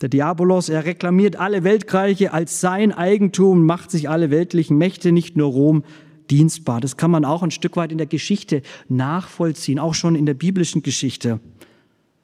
Der 0.01 0.09
Diabolos, 0.09 0.69
er 0.69 0.85
reklamiert 0.85 1.37
alle 1.37 1.65
Weltreiche 1.65 2.33
als 2.33 2.61
sein 2.61 2.93
Eigentum, 2.93 3.65
macht 3.65 3.91
sich 3.91 4.09
alle 4.09 4.31
weltlichen 4.31 4.77
Mächte, 4.77 5.13
nicht 5.13 5.37
nur 5.37 5.49
Rom, 5.49 5.85
dienstbar. 6.31 6.81
Das 6.81 6.97
kann 6.97 7.11
man 7.11 7.25
auch 7.25 7.43
ein 7.43 7.51
Stück 7.51 7.77
weit 7.77 7.93
in 7.93 7.99
der 7.99 8.07
Geschichte 8.07 8.63
nachvollziehen, 8.89 9.79
auch 9.79 9.95
schon 9.95 10.15
in 10.15 10.27
der 10.27 10.35
biblischen 10.35 10.83
Geschichte. 10.83 11.41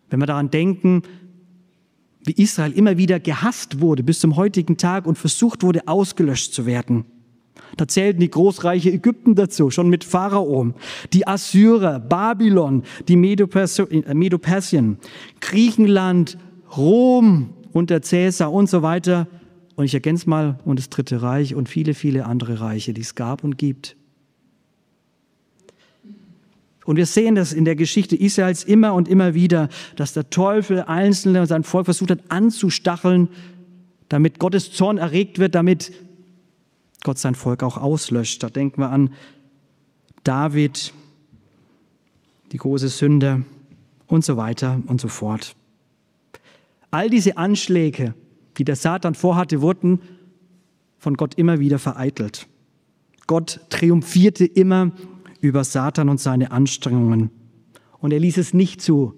Wenn 0.08 0.20
wir 0.20 0.26
daran 0.26 0.50
denken, 0.50 1.02
wie 2.24 2.32
Israel 2.32 2.72
immer 2.72 2.98
wieder 2.98 3.18
gehasst 3.18 3.80
wurde 3.80 4.02
bis 4.02 4.20
zum 4.20 4.36
heutigen 4.36 4.76
Tag 4.76 5.06
und 5.06 5.16
versucht 5.16 5.62
wurde, 5.62 5.88
ausgelöscht 5.88 6.52
zu 6.52 6.66
werden. 6.66 7.04
Da 7.76 7.86
zählten 7.86 8.20
die 8.20 8.30
Großreiche 8.30 8.90
Ägypten 8.90 9.34
dazu, 9.34 9.70
schon 9.70 9.88
mit 9.88 10.04
Pharao, 10.04 10.74
die 11.12 11.26
Assyrer, 11.26 12.00
Babylon, 12.00 12.82
die 13.08 13.14
äh, 13.14 14.14
Medo-Persien, 14.14 14.98
Griechenland, 15.40 16.38
Rom 16.76 17.50
unter 17.72 18.02
Cäsar 18.02 18.52
und 18.52 18.68
so 18.68 18.82
weiter. 18.82 19.26
Und 19.76 19.84
ich 19.84 19.94
ergänze 19.94 20.28
mal, 20.28 20.58
und 20.64 20.78
das 20.78 20.90
Dritte 20.90 21.22
Reich 21.22 21.54
und 21.54 21.68
viele, 21.68 21.94
viele 21.94 22.26
andere 22.26 22.60
Reiche, 22.60 22.92
die 22.92 23.00
es 23.00 23.14
gab 23.14 23.44
und 23.44 23.56
gibt. 23.56 23.96
Und 26.84 26.96
wir 26.96 27.06
sehen 27.06 27.34
das 27.34 27.52
in 27.52 27.64
der 27.64 27.76
Geschichte 27.76 28.16
Israels 28.16 28.64
immer 28.64 28.94
und 28.94 29.06
immer 29.06 29.34
wieder, 29.34 29.68
dass 29.96 30.12
der 30.12 30.28
Teufel 30.28 30.82
Einzelne 30.82 31.40
und 31.40 31.46
sein 31.46 31.62
Volk 31.62 31.84
versucht 31.84 32.10
hat 32.10 32.20
anzustacheln, 32.30 33.28
damit 34.08 34.38
Gottes 34.38 34.72
Zorn 34.72 34.98
erregt 34.98 35.38
wird, 35.38 35.54
damit 35.54 35.92
Gott 37.02 37.18
sein 37.18 37.34
Volk 37.34 37.62
auch 37.62 37.76
auslöscht. 37.76 38.42
Da 38.42 38.50
denken 38.50 38.80
wir 38.82 38.90
an 38.90 39.10
David, 40.24 40.92
die 42.52 42.58
große 42.58 42.88
Sünde 42.88 43.44
und 44.06 44.24
so 44.24 44.36
weiter 44.36 44.82
und 44.86 45.00
so 45.00 45.08
fort. 45.08 45.54
All 46.90 47.08
diese 47.08 47.36
Anschläge, 47.36 48.14
die 48.58 48.64
der 48.64 48.76
Satan 48.76 49.14
vorhatte, 49.14 49.62
wurden 49.62 50.00
von 50.98 51.16
Gott 51.16 51.34
immer 51.36 51.60
wieder 51.60 51.78
vereitelt. 51.78 52.48
Gott 53.26 53.60
triumphierte 53.70 54.44
immer 54.44 54.92
über 55.40 55.64
Satan 55.64 56.08
und 56.08 56.20
seine 56.20 56.50
Anstrengungen. 56.50 57.30
Und 58.00 58.12
er 58.12 58.18
ließ 58.18 58.38
es 58.38 58.52
nicht 58.52 58.82
zu, 58.82 59.14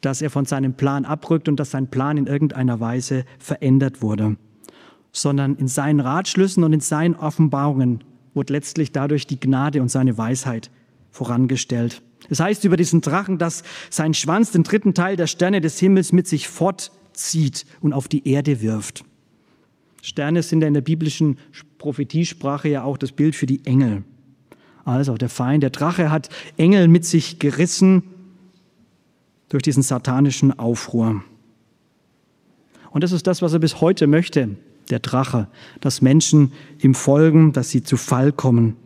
dass 0.00 0.22
er 0.22 0.30
von 0.30 0.44
seinem 0.44 0.74
Plan 0.74 1.04
abrückt 1.04 1.48
und 1.48 1.60
dass 1.60 1.70
sein 1.70 1.90
Plan 1.90 2.16
in 2.16 2.26
irgendeiner 2.26 2.80
Weise 2.80 3.24
verändert 3.38 4.00
wurde. 4.02 4.36
Sondern 5.12 5.56
in 5.56 5.68
seinen 5.68 6.00
Ratschlüssen 6.00 6.64
und 6.64 6.72
in 6.72 6.80
seinen 6.80 7.14
Offenbarungen 7.14 8.04
wird 8.34 8.50
letztlich 8.50 8.92
dadurch 8.92 9.26
die 9.26 9.40
Gnade 9.40 9.82
und 9.82 9.90
seine 9.90 10.16
Weisheit 10.16 10.70
vorangestellt. 11.10 12.02
Es 12.28 12.40
heißt 12.40 12.64
über 12.64 12.76
diesen 12.76 13.00
Drachen, 13.00 13.38
dass 13.38 13.62
sein 13.90 14.14
Schwanz 14.14 14.52
den 14.52 14.62
dritten 14.62 14.94
Teil 14.94 15.16
der 15.16 15.26
Sterne 15.26 15.60
des 15.60 15.78
Himmels 15.78 16.12
mit 16.12 16.26
sich 16.26 16.48
fortzieht 16.48 17.64
und 17.80 17.92
auf 17.92 18.08
die 18.08 18.28
Erde 18.28 18.60
wirft. 18.60 19.04
Sterne 20.02 20.42
sind 20.42 20.60
ja 20.60 20.68
in 20.68 20.74
der 20.74 20.80
biblischen 20.80 21.38
Prophetiesprache 21.78 22.68
ja 22.68 22.82
auch 22.82 22.98
das 22.98 23.12
Bild 23.12 23.34
für 23.34 23.46
die 23.46 23.64
Engel. 23.66 24.04
Also 24.84 25.16
der 25.16 25.28
Feind, 25.28 25.62
der 25.62 25.70
Drache 25.70 26.10
hat 26.10 26.28
Engel 26.56 26.88
mit 26.88 27.04
sich 27.04 27.38
gerissen 27.38 28.02
durch 29.48 29.62
diesen 29.62 29.82
satanischen 29.82 30.58
Aufruhr. 30.58 31.22
Und 32.90 33.04
das 33.04 33.12
ist 33.12 33.26
das, 33.26 33.42
was 33.42 33.52
er 33.52 33.58
bis 33.58 33.80
heute 33.80 34.06
möchte, 34.06 34.56
der 34.88 35.00
Drache, 35.00 35.48
dass 35.80 36.02
Menschen 36.02 36.52
ihm 36.80 36.94
folgen, 36.94 37.52
dass 37.52 37.70
sie 37.70 37.82
zu 37.82 37.96
Fall 37.96 38.32
kommen. 38.32 38.76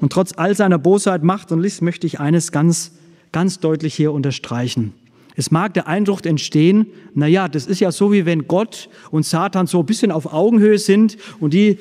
Und 0.00 0.12
trotz 0.12 0.32
all 0.36 0.54
seiner 0.54 0.78
Bosheit, 0.78 1.22
Macht 1.22 1.52
und 1.52 1.60
List 1.60 1.82
möchte 1.82 2.06
ich 2.06 2.20
eines 2.20 2.52
ganz, 2.52 2.92
ganz 3.32 3.60
deutlich 3.60 3.94
hier 3.94 4.12
unterstreichen. 4.12 4.92
Es 5.36 5.50
mag 5.50 5.74
der 5.74 5.86
Eindruck 5.86 6.24
entstehen, 6.24 6.86
na 7.14 7.26
ja, 7.26 7.48
das 7.48 7.66
ist 7.66 7.80
ja 7.80 7.92
so, 7.92 8.12
wie 8.12 8.24
wenn 8.24 8.48
Gott 8.48 8.88
und 9.10 9.24
Satan 9.24 9.66
so 9.66 9.80
ein 9.80 9.86
bisschen 9.86 10.10
auf 10.10 10.32
Augenhöhe 10.32 10.78
sind 10.78 11.18
und 11.40 11.52
die 11.52 11.78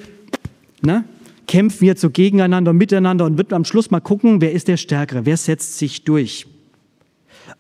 ne, 0.81 1.05
kämpfen 1.47 1.85
jetzt 1.85 2.01
so 2.01 2.09
gegeneinander, 2.09 2.73
miteinander 2.73 3.25
und 3.25 3.37
wird 3.37 3.53
am 3.53 3.63
Schluss 3.63 3.91
mal 3.91 4.01
gucken, 4.01 4.41
wer 4.41 4.51
ist 4.51 4.67
der 4.67 4.77
Stärkere, 4.77 5.25
wer 5.25 5.37
setzt 5.37 5.77
sich 5.77 6.03
durch. 6.03 6.47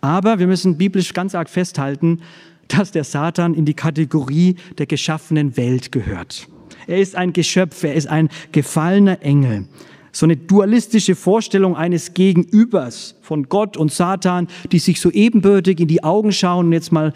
Aber 0.01 0.39
wir 0.39 0.47
müssen 0.47 0.77
biblisch 0.77 1.13
ganz 1.13 1.33
arg 1.33 1.49
festhalten, 1.49 2.21
dass 2.67 2.91
der 2.91 3.03
Satan 3.03 3.53
in 3.53 3.65
die 3.65 3.73
Kategorie 3.73 4.55
der 4.77 4.85
geschaffenen 4.85 5.57
Welt 5.57 5.91
gehört. 5.91 6.47
Er 6.87 6.99
ist 6.99 7.15
ein 7.15 7.33
Geschöpf, 7.33 7.83
er 7.83 7.95
ist 7.95 8.07
ein 8.07 8.29
gefallener 8.51 9.21
Engel. 9.21 9.65
So 10.11 10.25
eine 10.25 10.37
dualistische 10.37 11.15
Vorstellung 11.15 11.75
eines 11.75 12.13
Gegenübers 12.13 13.15
von 13.21 13.49
Gott 13.49 13.75
und 13.75 13.91
Satan, 13.91 14.47
die 14.71 14.79
sich 14.79 15.01
so 15.01 15.11
ebenbürtig 15.11 15.79
in 15.79 15.87
die 15.87 16.03
Augen 16.03 16.31
schauen 16.31 16.67
und 16.67 16.73
jetzt 16.73 16.91
mal 16.91 17.13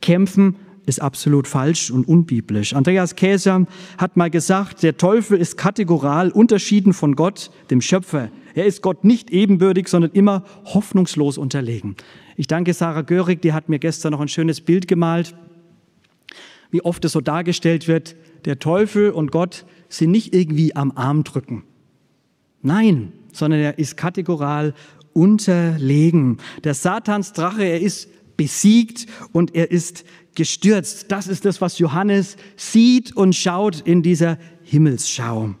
kämpfen, 0.00 0.54
ist 0.86 1.02
absolut 1.02 1.48
falsch 1.48 1.90
und 1.90 2.06
unbiblisch. 2.06 2.74
Andreas 2.74 3.16
Käser 3.16 3.66
hat 3.98 4.16
mal 4.16 4.30
gesagt, 4.30 4.82
der 4.82 4.96
Teufel 4.96 5.38
ist 5.38 5.56
kategoral 5.56 6.30
unterschieden 6.30 6.92
von 6.92 7.16
Gott, 7.16 7.50
dem 7.70 7.80
Schöpfer. 7.80 8.30
Er 8.54 8.66
ist 8.66 8.82
Gott 8.82 9.04
nicht 9.04 9.30
ebenbürtig, 9.30 9.88
sondern 9.88 10.12
immer 10.12 10.44
hoffnungslos 10.64 11.38
unterlegen. 11.38 11.96
Ich 12.36 12.46
danke 12.46 12.74
Sarah 12.74 13.02
Görig, 13.02 13.42
die 13.42 13.52
hat 13.52 13.68
mir 13.68 13.78
gestern 13.78 14.12
noch 14.12 14.20
ein 14.20 14.28
schönes 14.28 14.60
Bild 14.60 14.88
gemalt, 14.88 15.34
wie 16.70 16.82
oft 16.82 17.04
es 17.04 17.12
so 17.12 17.20
dargestellt 17.20 17.88
wird, 17.88 18.16
der 18.44 18.58
Teufel 18.58 19.10
und 19.10 19.32
Gott 19.32 19.66
sind 19.88 20.10
nicht 20.10 20.34
irgendwie 20.34 20.74
am 20.76 20.92
Arm 20.92 21.24
drücken. 21.24 21.64
Nein, 22.62 23.12
sondern 23.32 23.60
er 23.60 23.78
ist 23.78 23.96
kategoral 23.96 24.74
unterlegen. 25.12 26.38
Der 26.64 26.74
Satansdrache, 26.74 27.64
er 27.64 27.80
ist 27.80 28.08
besiegt 28.36 29.06
und 29.32 29.54
er 29.54 29.70
ist 29.70 30.04
gestürzt. 30.34 31.10
Das 31.10 31.26
ist 31.26 31.44
das, 31.44 31.60
was 31.60 31.78
Johannes 31.78 32.36
sieht 32.56 33.16
und 33.16 33.34
schaut 33.34 33.80
in 33.80 34.02
dieser 34.02 34.38
Himmelsschau. 34.62 35.54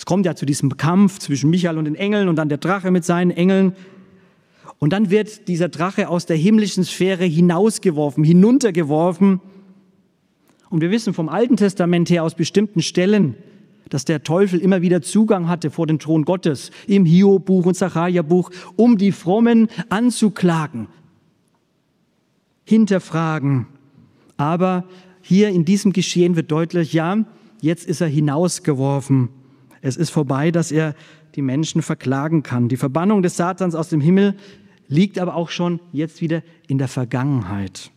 Es 0.00 0.06
kommt 0.06 0.24
ja 0.24 0.34
zu 0.34 0.46
diesem 0.46 0.78
Kampf 0.78 1.18
zwischen 1.18 1.50
Michael 1.50 1.76
und 1.76 1.84
den 1.84 1.94
Engeln 1.94 2.28
und 2.28 2.36
dann 2.36 2.48
der 2.48 2.56
Drache 2.56 2.90
mit 2.90 3.04
seinen 3.04 3.30
Engeln. 3.30 3.74
Und 4.78 4.94
dann 4.94 5.10
wird 5.10 5.46
dieser 5.46 5.68
Drache 5.68 6.08
aus 6.08 6.24
der 6.24 6.38
himmlischen 6.38 6.84
Sphäre 6.84 7.26
hinausgeworfen, 7.26 8.24
hinuntergeworfen. 8.24 9.42
Und 10.70 10.80
wir 10.80 10.90
wissen 10.90 11.12
vom 11.12 11.28
Alten 11.28 11.58
Testament 11.58 12.08
her 12.08 12.24
aus 12.24 12.34
bestimmten 12.34 12.80
Stellen, 12.80 13.34
dass 13.90 14.06
der 14.06 14.22
Teufel 14.22 14.58
immer 14.60 14.80
wieder 14.80 15.02
Zugang 15.02 15.48
hatte 15.48 15.70
vor 15.70 15.86
den 15.86 15.98
Thron 15.98 16.24
Gottes 16.24 16.70
im 16.86 17.04
Hiob-Buch 17.04 17.66
und 17.66 17.76
Sacharja-Buch, 17.76 18.50
um 18.76 18.96
die 18.96 19.12
Frommen 19.12 19.68
anzuklagen, 19.90 20.86
hinterfragen. 22.64 23.66
Aber 24.38 24.84
hier 25.20 25.50
in 25.50 25.66
diesem 25.66 25.92
Geschehen 25.92 26.36
wird 26.36 26.50
deutlich, 26.50 26.94
ja, 26.94 27.22
jetzt 27.60 27.86
ist 27.86 28.00
er 28.00 28.08
hinausgeworfen. 28.08 29.28
Es 29.82 29.96
ist 29.96 30.10
vorbei, 30.10 30.50
dass 30.50 30.72
er 30.72 30.94
die 31.34 31.42
Menschen 31.42 31.82
verklagen 31.82 32.42
kann. 32.42 32.68
Die 32.68 32.76
Verbannung 32.76 33.22
des 33.22 33.36
Satans 33.36 33.74
aus 33.74 33.88
dem 33.88 34.00
Himmel 34.00 34.36
liegt 34.88 35.18
aber 35.18 35.36
auch 35.36 35.50
schon 35.50 35.80
jetzt 35.92 36.20
wieder 36.20 36.42
in 36.66 36.78
der 36.78 36.88
Vergangenheit. 36.88 37.90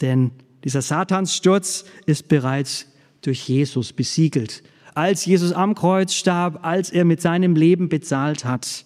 Denn 0.00 0.32
dieser 0.64 0.82
Satanssturz 0.82 1.84
ist 2.06 2.28
bereits 2.28 2.86
durch 3.22 3.48
Jesus 3.48 3.92
besiegelt. 3.92 4.62
Als 4.94 5.24
Jesus 5.24 5.52
am 5.52 5.74
Kreuz 5.74 6.14
starb, 6.14 6.64
als 6.64 6.90
er 6.90 7.04
mit 7.04 7.20
seinem 7.20 7.54
Leben 7.54 7.88
bezahlt 7.88 8.44
hat, 8.44 8.84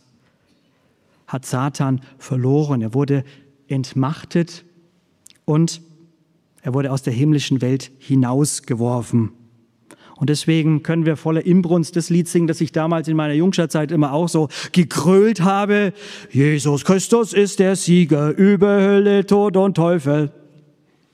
hat 1.27 1.47
Satan 1.47 2.01
verloren. 2.19 2.83
Er 2.83 2.95
wurde 2.95 3.25
entmachtet 3.69 4.65
und 5.45 5.81
er 6.63 6.75
wurde 6.75 6.93
aus 6.93 7.03
der 7.03 7.13
himmlischen 7.13 7.63
Welt 7.63 7.91
hinausgeworfen. 7.99 9.33
Und 10.21 10.29
deswegen 10.29 10.83
können 10.83 11.07
wir 11.07 11.17
voller 11.17 11.47
Inbrunst 11.47 11.97
das 11.97 12.11
Lied 12.11 12.29
singen, 12.29 12.47
das 12.47 12.61
ich 12.61 12.73
damals 12.73 13.09
in 13.09 13.17
meiner 13.17 13.33
Jungscharzeit 13.33 13.91
immer 13.91 14.13
auch 14.13 14.29
so 14.29 14.49
gekrölt 14.71 15.41
habe. 15.41 15.95
Jesus 16.31 16.85
Christus 16.85 17.33
ist 17.33 17.59
der 17.59 17.75
Sieger 17.75 18.37
über 18.37 18.83
Hölle, 18.83 19.25
Tod 19.25 19.57
und 19.57 19.77
Teufel. 19.77 20.31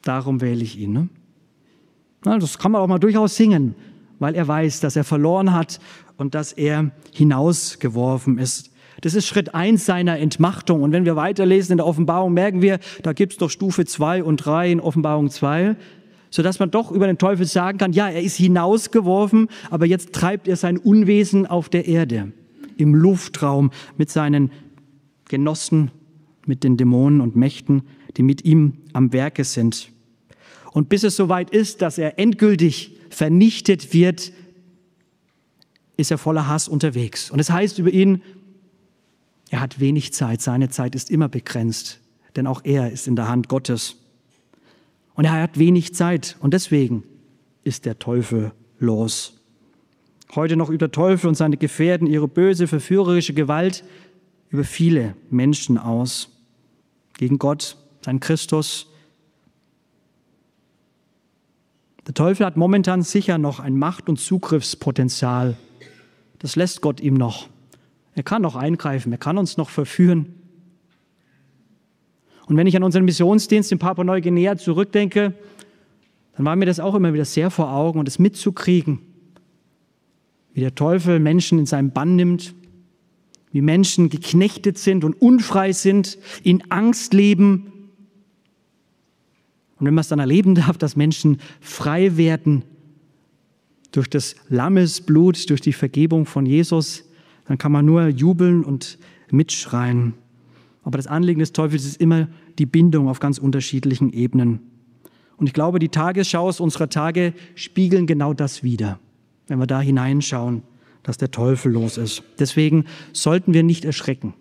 Darum 0.03 0.40
wähle 0.40 0.64
ich 0.64 0.77
ihn. 0.77 0.92
Ne? 0.92 1.09
Na, 2.25 2.37
das 2.37 2.59
kann 2.59 2.73
man 2.73 2.83
auch 2.83 2.88
mal 2.88 2.99
durchaus 2.99 3.37
singen, 3.37 3.77
weil 4.19 4.35
er 4.35 4.49
weiß, 4.49 4.81
dass 4.81 4.97
er 4.97 5.05
verloren 5.05 5.53
hat 5.53 5.79
und 6.16 6.35
dass 6.35 6.53
er 6.53 6.90
hinausgeworfen 7.14 8.38
ist. 8.38 8.73
Das 9.03 9.14
ist 9.14 9.29
Schritt 9.29 9.55
eins 9.55 9.87
seiner 9.87 10.19
Entmachtung. 10.19 10.83
Und 10.83 10.90
wenn 10.90 11.05
wir 11.05 11.14
weiterlesen 11.14 11.75
in 11.75 11.77
der 11.79 11.87
Offenbarung, 11.87 12.33
merken 12.33 12.61
wir, 12.61 12.81
da 13.05 13.12
gibt's 13.12 13.37
doch 13.37 13.51
Stufe 13.51 13.85
zwei 13.85 14.25
und 14.25 14.38
drei 14.38 14.73
in 14.73 14.81
Offenbarung 14.81 15.31
zwei 15.31 15.77
sodass 16.31 16.59
man 16.59 16.71
doch 16.71 16.91
über 16.91 17.07
den 17.07 17.19
Teufel 17.19 17.47
sagen 17.47 17.79
kann, 17.79 17.93
ja, 17.93 18.09
er 18.09 18.23
ist 18.23 18.37
hinausgeworfen, 18.37 19.49
aber 19.71 19.87
jetzt 19.87 20.12
treibt 20.12 20.49
er 20.49 20.57
sein 20.57 20.79
Unwesen 20.79 21.47
auf 21.47 21.69
der 21.69 21.87
Erde, 21.87 22.33
im 22.77 22.95
Luftraum 22.95 23.71
mit 23.97 24.11
seinen 24.11 24.51
Genossen, 25.29 25.91
mit 26.47 26.65
den 26.65 26.77
Dämonen 26.77 27.21
und 27.21 27.37
Mächten, 27.37 27.83
die 28.17 28.23
mit 28.23 28.45
ihm 28.45 28.75
am 28.93 29.12
Werke 29.12 29.45
sind. 29.45 29.91
Und 30.73 30.89
bis 30.89 31.05
es 31.05 31.17
soweit 31.17 31.51
ist, 31.51 31.83
dass 31.83 31.99
er 31.99 32.19
endgültig 32.19 32.97
vernichtet 33.11 33.95
wird, 33.95 34.33
ist 35.97 36.11
er 36.11 36.19
voller 36.19 36.47
Hass 36.47 36.69
unterwegs. 36.69 37.31
Und 37.31 37.39
es 37.39 37.51
heißt 37.51 37.79
über 37.79 37.91
ihn, 37.91 38.23
er 39.49 39.61
hat 39.61 39.81
wenig 39.81 40.12
Zeit, 40.12 40.43
seine 40.43 40.69
Zeit 40.69 40.95
ist 40.95 41.11
immer 41.11 41.29
begrenzt, 41.29 42.01
denn 42.35 42.47
auch 42.47 42.62
er 42.65 42.91
ist 42.91 43.07
in 43.07 43.17
der 43.17 43.29
Hand 43.29 43.49
Gottes. 43.49 43.97
Und 45.16 45.24
er 45.24 45.33
hat 45.33 45.59
wenig 45.59 45.94
Zeit 45.94 46.37
und 46.40 46.52
deswegen 46.55 47.02
ist 47.64 47.87
der 47.87 47.98
Teufel 47.98 48.52
los. 48.79 49.40
Heute 50.35 50.57
noch 50.57 50.68
über 50.68 50.90
Teufel 50.90 51.29
und 51.29 51.35
seine 51.35 51.57
Gefährten 51.57 52.07
ihre 52.07 52.29
böse, 52.29 52.66
verführerische 52.66 53.33
Gewalt 53.33 53.83
über 54.50 54.62
viele 54.62 55.16
Menschen 55.31 55.79
aus. 55.79 56.29
Gegen 57.14 57.38
Gott, 57.38 57.79
sein 58.05 58.20
Christus. 58.20 58.88
Der 62.07 62.14
Teufel 62.14 62.44
hat 62.44 62.57
momentan 62.57 63.02
sicher 63.02 63.38
noch 63.38 63.59
ein 63.59 63.79
Macht- 63.79 64.09
und 64.09 64.20
Zugriffspotenzial. 64.20 65.57
Das 66.38 66.57
lässt 66.57 66.83
Gott 66.83 67.00
ihm 67.00 67.14
noch. 67.14 67.48
Er 68.14 68.22
kann 68.22 68.42
noch 68.42 68.55
eingreifen, 68.55 69.12
er 69.12 69.18
kann 69.18 69.38
uns 69.38 69.57
noch 69.57 69.70
verführen. 69.70 70.36
Und 72.46 72.56
wenn 72.56 72.66
ich 72.66 72.76
an 72.76 72.82
unseren 72.82 73.04
Missionsdienst 73.04 73.72
in 73.72 73.78
Papua-Neuguinea 73.78 74.56
zurückdenke, 74.56 75.35
dann 76.37 76.46
war 76.46 76.56
mir 76.56 76.66
das 76.66 76.80
auch 76.80 76.94
immer 76.94 77.12
wieder 77.12 77.24
sehr 77.24 77.50
vor 77.50 77.72
Augen 77.72 77.98
und 77.98 78.09
es 78.09 78.18
mitzukriegen, 78.18 79.00
wie 80.54 80.61
der 80.61 80.74
Teufel 80.74 81.18
Menschen 81.18 81.59
in 81.59 81.66
seinen 81.66 81.90
Bann 81.90 82.14
nimmt, 82.16 82.54
wie 83.52 83.62
Menschen 83.62 84.11
geknechtet 84.11 84.78
sind 84.78 85.02
und 85.02 85.20
unfrei 85.20 85.72
sind, 85.72 86.18
in 86.42 86.70
Angst 86.70 87.14
leben. 87.14 87.72
Und 89.78 89.87
wenn 89.87 89.94
man 89.94 90.02
es 90.02 90.09
dann 90.09 90.18
erleben 90.18 90.54
darf, 90.54 90.78
dass 90.78 90.94
Menschen 90.94 91.40
frei 91.61 92.16
werden 92.16 92.62
durch 93.92 94.09
das 94.09 94.37
Lammesblut, 94.48 95.48
durch 95.50 95.62
die 95.62 95.72
Vergebung 95.72 96.26
von 96.26 96.46
Jesus, 96.46 97.04
dann 97.46 97.59
kann 97.59 97.72
man 97.72 97.87
nur 97.87 98.09
jubeln 98.09 98.62
und 98.62 98.98
mitschreien. 99.30 100.14
Aber 100.87 100.99
das 100.99 101.09
Anliegen 101.09 101.40
des 101.40 101.53
Teufels 101.53 101.85
ist 101.85 102.01
immer 102.01 102.29
die 102.61 102.64
Bindung 102.64 103.09
auf 103.09 103.18
ganz 103.18 103.38
unterschiedlichen 103.38 104.12
Ebenen. 104.12 104.61
Und 105.37 105.49
ich 105.49 105.53
glaube, 105.53 105.81
die 105.81 105.88
Tagesschaus 105.88 106.61
unserer 106.61 106.88
Tage 106.88 107.35
spiegeln 107.57 108.07
genau 108.07 108.33
das 108.33 108.62
wider, 108.62 109.01
wenn 109.49 109.59
wir 109.59 109.66
da 109.66 109.81
hineinschauen, 109.81 110.62
dass 111.03 111.18
der 111.18 111.33
Teufel 111.33 111.72
los 111.72 111.99
ist. 111.99 112.22
Deswegen 112.38 112.85
sollten 113.12 113.53
wir 113.53 113.64
nicht 113.64 113.85
erschrecken. 113.85 114.35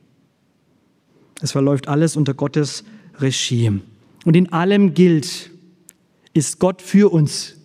Es 1.41 1.51
verläuft 1.51 1.88
alles 1.88 2.15
unter 2.15 2.36
Gottes 2.36 2.84
Regie. 3.17 3.81
Und 4.23 4.36
in 4.36 4.53
allem 4.53 4.93
gilt, 4.93 5.49
ist 6.36 6.60
Gott 6.60 6.84
für 6.84 7.12
uns. 7.12 7.55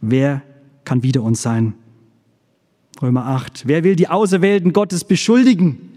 Wer 0.00 0.42
kann 0.84 1.02
wider 1.02 1.24
uns 1.24 1.42
sein? 1.42 1.74
Römer 3.02 3.26
8. 3.26 3.66
Wer 3.66 3.82
will 3.82 3.96
die 3.96 4.06
Auserwählten 4.06 4.72
Gottes 4.72 5.02
beschuldigen? 5.02 5.91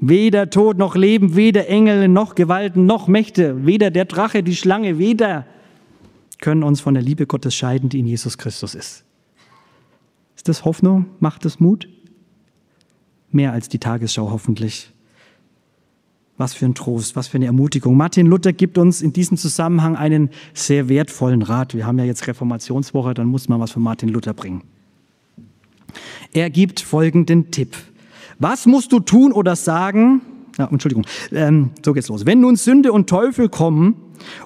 Weder 0.00 0.50
Tod 0.50 0.78
noch 0.78 0.94
Leben, 0.94 1.34
weder 1.34 1.68
Engel 1.68 2.08
noch 2.08 2.34
Gewalten 2.34 2.86
noch 2.86 3.08
Mächte, 3.08 3.66
weder 3.66 3.90
der 3.90 4.04
Drache, 4.04 4.42
die 4.42 4.54
Schlange, 4.54 4.98
weder 4.98 5.44
können 6.40 6.62
uns 6.62 6.80
von 6.80 6.94
der 6.94 7.02
Liebe 7.02 7.26
Gottes 7.26 7.54
scheiden, 7.54 7.88
die 7.88 7.98
in 7.98 8.06
Jesus 8.06 8.38
Christus 8.38 8.74
ist. 8.74 9.04
Ist 10.36 10.48
das 10.48 10.64
Hoffnung? 10.64 11.06
Macht 11.18 11.44
das 11.44 11.58
Mut? 11.58 11.88
Mehr 13.32 13.52
als 13.52 13.68
die 13.68 13.80
Tagesschau 13.80 14.30
hoffentlich. 14.30 14.92
Was 16.36 16.54
für 16.54 16.66
ein 16.66 16.76
Trost, 16.76 17.16
was 17.16 17.26
für 17.26 17.36
eine 17.36 17.46
Ermutigung. 17.46 17.96
Martin 17.96 18.28
Luther 18.28 18.52
gibt 18.52 18.78
uns 18.78 19.02
in 19.02 19.12
diesem 19.12 19.36
Zusammenhang 19.36 19.96
einen 19.96 20.30
sehr 20.54 20.88
wertvollen 20.88 21.42
Rat. 21.42 21.74
Wir 21.74 21.84
haben 21.84 21.98
ja 21.98 22.04
jetzt 22.04 22.28
Reformationswoche, 22.28 23.14
dann 23.14 23.26
muss 23.26 23.48
man 23.48 23.58
was 23.58 23.72
von 23.72 23.82
Martin 23.82 24.10
Luther 24.10 24.32
bringen. 24.32 24.62
Er 26.32 26.50
gibt 26.50 26.78
folgenden 26.78 27.50
Tipp. 27.50 27.76
Was 28.38 28.66
musst 28.66 28.92
du 28.92 29.00
tun 29.00 29.32
oder 29.32 29.56
sagen? 29.56 30.20
Ja, 30.58 30.68
Entschuldigung, 30.70 31.06
ähm, 31.32 31.70
so 31.84 31.92
geht's 31.92 32.08
los. 32.08 32.26
Wenn 32.26 32.40
nun 32.40 32.56
Sünde 32.56 32.92
und 32.92 33.08
Teufel 33.08 33.48
kommen 33.48 33.96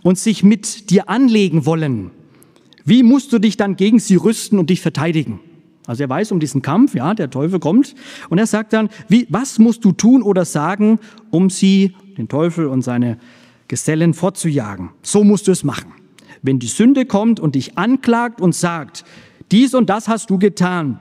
und 0.02 0.18
sich 0.18 0.42
mit 0.42 0.90
dir 0.90 1.09
anlegen 1.09 1.66
wollen, 1.66 2.11
wie 2.85 3.02
musst 3.02 3.33
du 3.33 3.38
dich 3.38 3.57
dann 3.57 3.76
gegen 3.76 3.98
sie 3.98 4.16
rüsten 4.16 4.59
und 4.59 4.70
dich 4.70 4.81
verteidigen? 4.81 5.40
Also 5.87 6.05
er 6.05 6.09
weiß 6.09 6.33
um 6.33 6.40
diesen 6.40 6.62
Kampf, 6.62 6.94
ja, 6.94 7.14
der 7.14 7.31
Teufel 7.31 7.59
kommt 7.59 7.94
und 8.28 8.38
er 8.38 8.46
sagt 8.46 8.72
dann, 8.72 8.88
wie, 9.09 9.26
was 9.31 9.59
musst 9.59 9.85
du 9.85 9.92
tun 9.92 10.22
oder 10.22 10.44
sagen, 10.44 10.98
um 11.31 11.50
sie, 11.50 11.94
den 12.16 12.28
Teufel 12.28 12.66
und 12.66 12.83
seine 12.83 13.18
Gesellen 13.68 14.14
fortzujagen? 14.14 14.90
So 15.02 15.24
musst 15.24 15.48
du 15.48 15.52
es 15.52 15.64
machen. 15.64 15.92
Wenn 16.40 16.59
die 16.59 16.66
Sünde 16.66 17.05
kommt 17.05 17.40
und 17.40 17.55
dich 17.55 17.78
anklagt 17.78 18.40
und 18.40 18.55
sagt, 18.55 19.05
dies 19.50 19.74
und 19.74 19.90
das 19.90 20.09
hast 20.09 20.31
du 20.31 20.38
getan, 20.38 20.98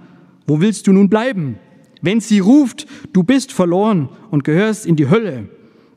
wo 0.48 0.60
willst 0.60 0.88
du 0.88 0.94
nun 0.94 1.10
bleiben? 1.10 1.58
Wenn 2.02 2.20
sie 2.20 2.40
ruft, 2.40 2.88
du 3.14 3.24
bist 3.24 3.52
verloren 3.52 4.10
und 4.32 4.44
gehörst 4.44 4.86
in 4.86 4.96
die 4.96 5.10
Hölle, 5.10 5.50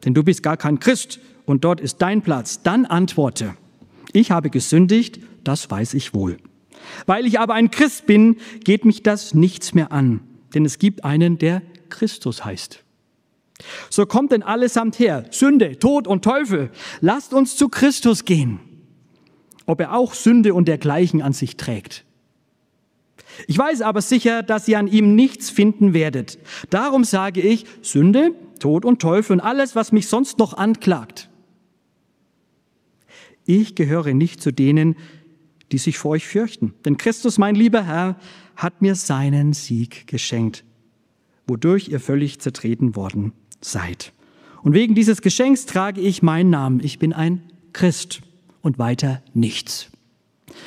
denn 0.04 0.14
du 0.14 0.22
bist 0.22 0.42
gar 0.42 0.56
kein 0.56 0.78
Christ 0.78 1.18
und 1.46 1.64
dort 1.64 1.80
ist 1.80 2.02
dein 2.02 2.22
Platz, 2.22 2.62
dann 2.62 2.84
antworte, 2.84 3.54
ich 4.12 4.30
habe 4.30 4.50
gesündigt, 4.50 5.20
das 5.42 5.70
weiß 5.70 5.94
ich 5.94 6.14
wohl. 6.14 6.36
Weil 7.06 7.26
ich 7.26 7.40
aber 7.40 7.54
ein 7.54 7.70
Christ 7.70 8.06
bin, 8.06 8.36
geht 8.62 8.84
mich 8.84 9.02
das 9.02 9.34
nichts 9.34 9.74
mehr 9.74 9.92
an, 9.92 10.20
denn 10.54 10.64
es 10.64 10.78
gibt 10.78 11.04
einen, 11.04 11.38
der 11.38 11.62
Christus 11.88 12.44
heißt. 12.44 12.84
So 13.88 14.04
kommt 14.04 14.32
denn 14.32 14.42
allesamt 14.42 14.98
her, 14.98 15.24
Sünde, 15.30 15.78
Tod 15.78 16.06
und 16.06 16.24
Teufel, 16.24 16.70
lasst 17.00 17.32
uns 17.32 17.56
zu 17.56 17.68
Christus 17.68 18.24
gehen, 18.24 18.60
ob 19.66 19.80
er 19.80 19.94
auch 19.94 20.14
Sünde 20.14 20.54
und 20.54 20.68
dergleichen 20.68 21.22
an 21.22 21.32
sich 21.32 21.56
trägt. 21.56 22.04
Ich 23.46 23.58
weiß 23.58 23.82
aber 23.82 24.02
sicher, 24.02 24.42
dass 24.42 24.68
ihr 24.68 24.78
an 24.78 24.86
ihm 24.86 25.14
nichts 25.14 25.50
finden 25.50 25.94
werdet. 25.94 26.38
Darum 26.70 27.04
sage 27.04 27.40
ich, 27.40 27.64
Sünde, 27.82 28.32
Tod 28.58 28.84
und 28.84 29.00
Teufel 29.00 29.34
und 29.34 29.40
alles, 29.40 29.74
was 29.74 29.92
mich 29.92 30.08
sonst 30.08 30.38
noch 30.38 30.54
anklagt. 30.54 31.28
Ich 33.46 33.74
gehöre 33.74 34.14
nicht 34.14 34.42
zu 34.42 34.52
denen, 34.52 34.96
die 35.72 35.78
sich 35.78 35.98
vor 35.98 36.12
euch 36.12 36.26
fürchten. 36.26 36.74
Denn 36.84 36.96
Christus, 36.96 37.38
mein 37.38 37.54
lieber 37.54 37.84
Herr, 37.84 38.16
hat 38.56 38.80
mir 38.80 38.94
seinen 38.94 39.52
Sieg 39.52 40.06
geschenkt, 40.06 40.64
wodurch 41.46 41.88
ihr 41.88 42.00
völlig 42.00 42.40
zertreten 42.40 42.96
worden 42.96 43.32
seid. 43.60 44.12
Und 44.62 44.72
wegen 44.72 44.94
dieses 44.94 45.20
Geschenks 45.20 45.66
trage 45.66 46.00
ich 46.00 46.22
meinen 46.22 46.50
Namen. 46.50 46.80
Ich 46.82 46.98
bin 46.98 47.12
ein 47.12 47.42
Christ 47.72 48.22
und 48.62 48.78
weiter 48.78 49.22
nichts. 49.34 49.90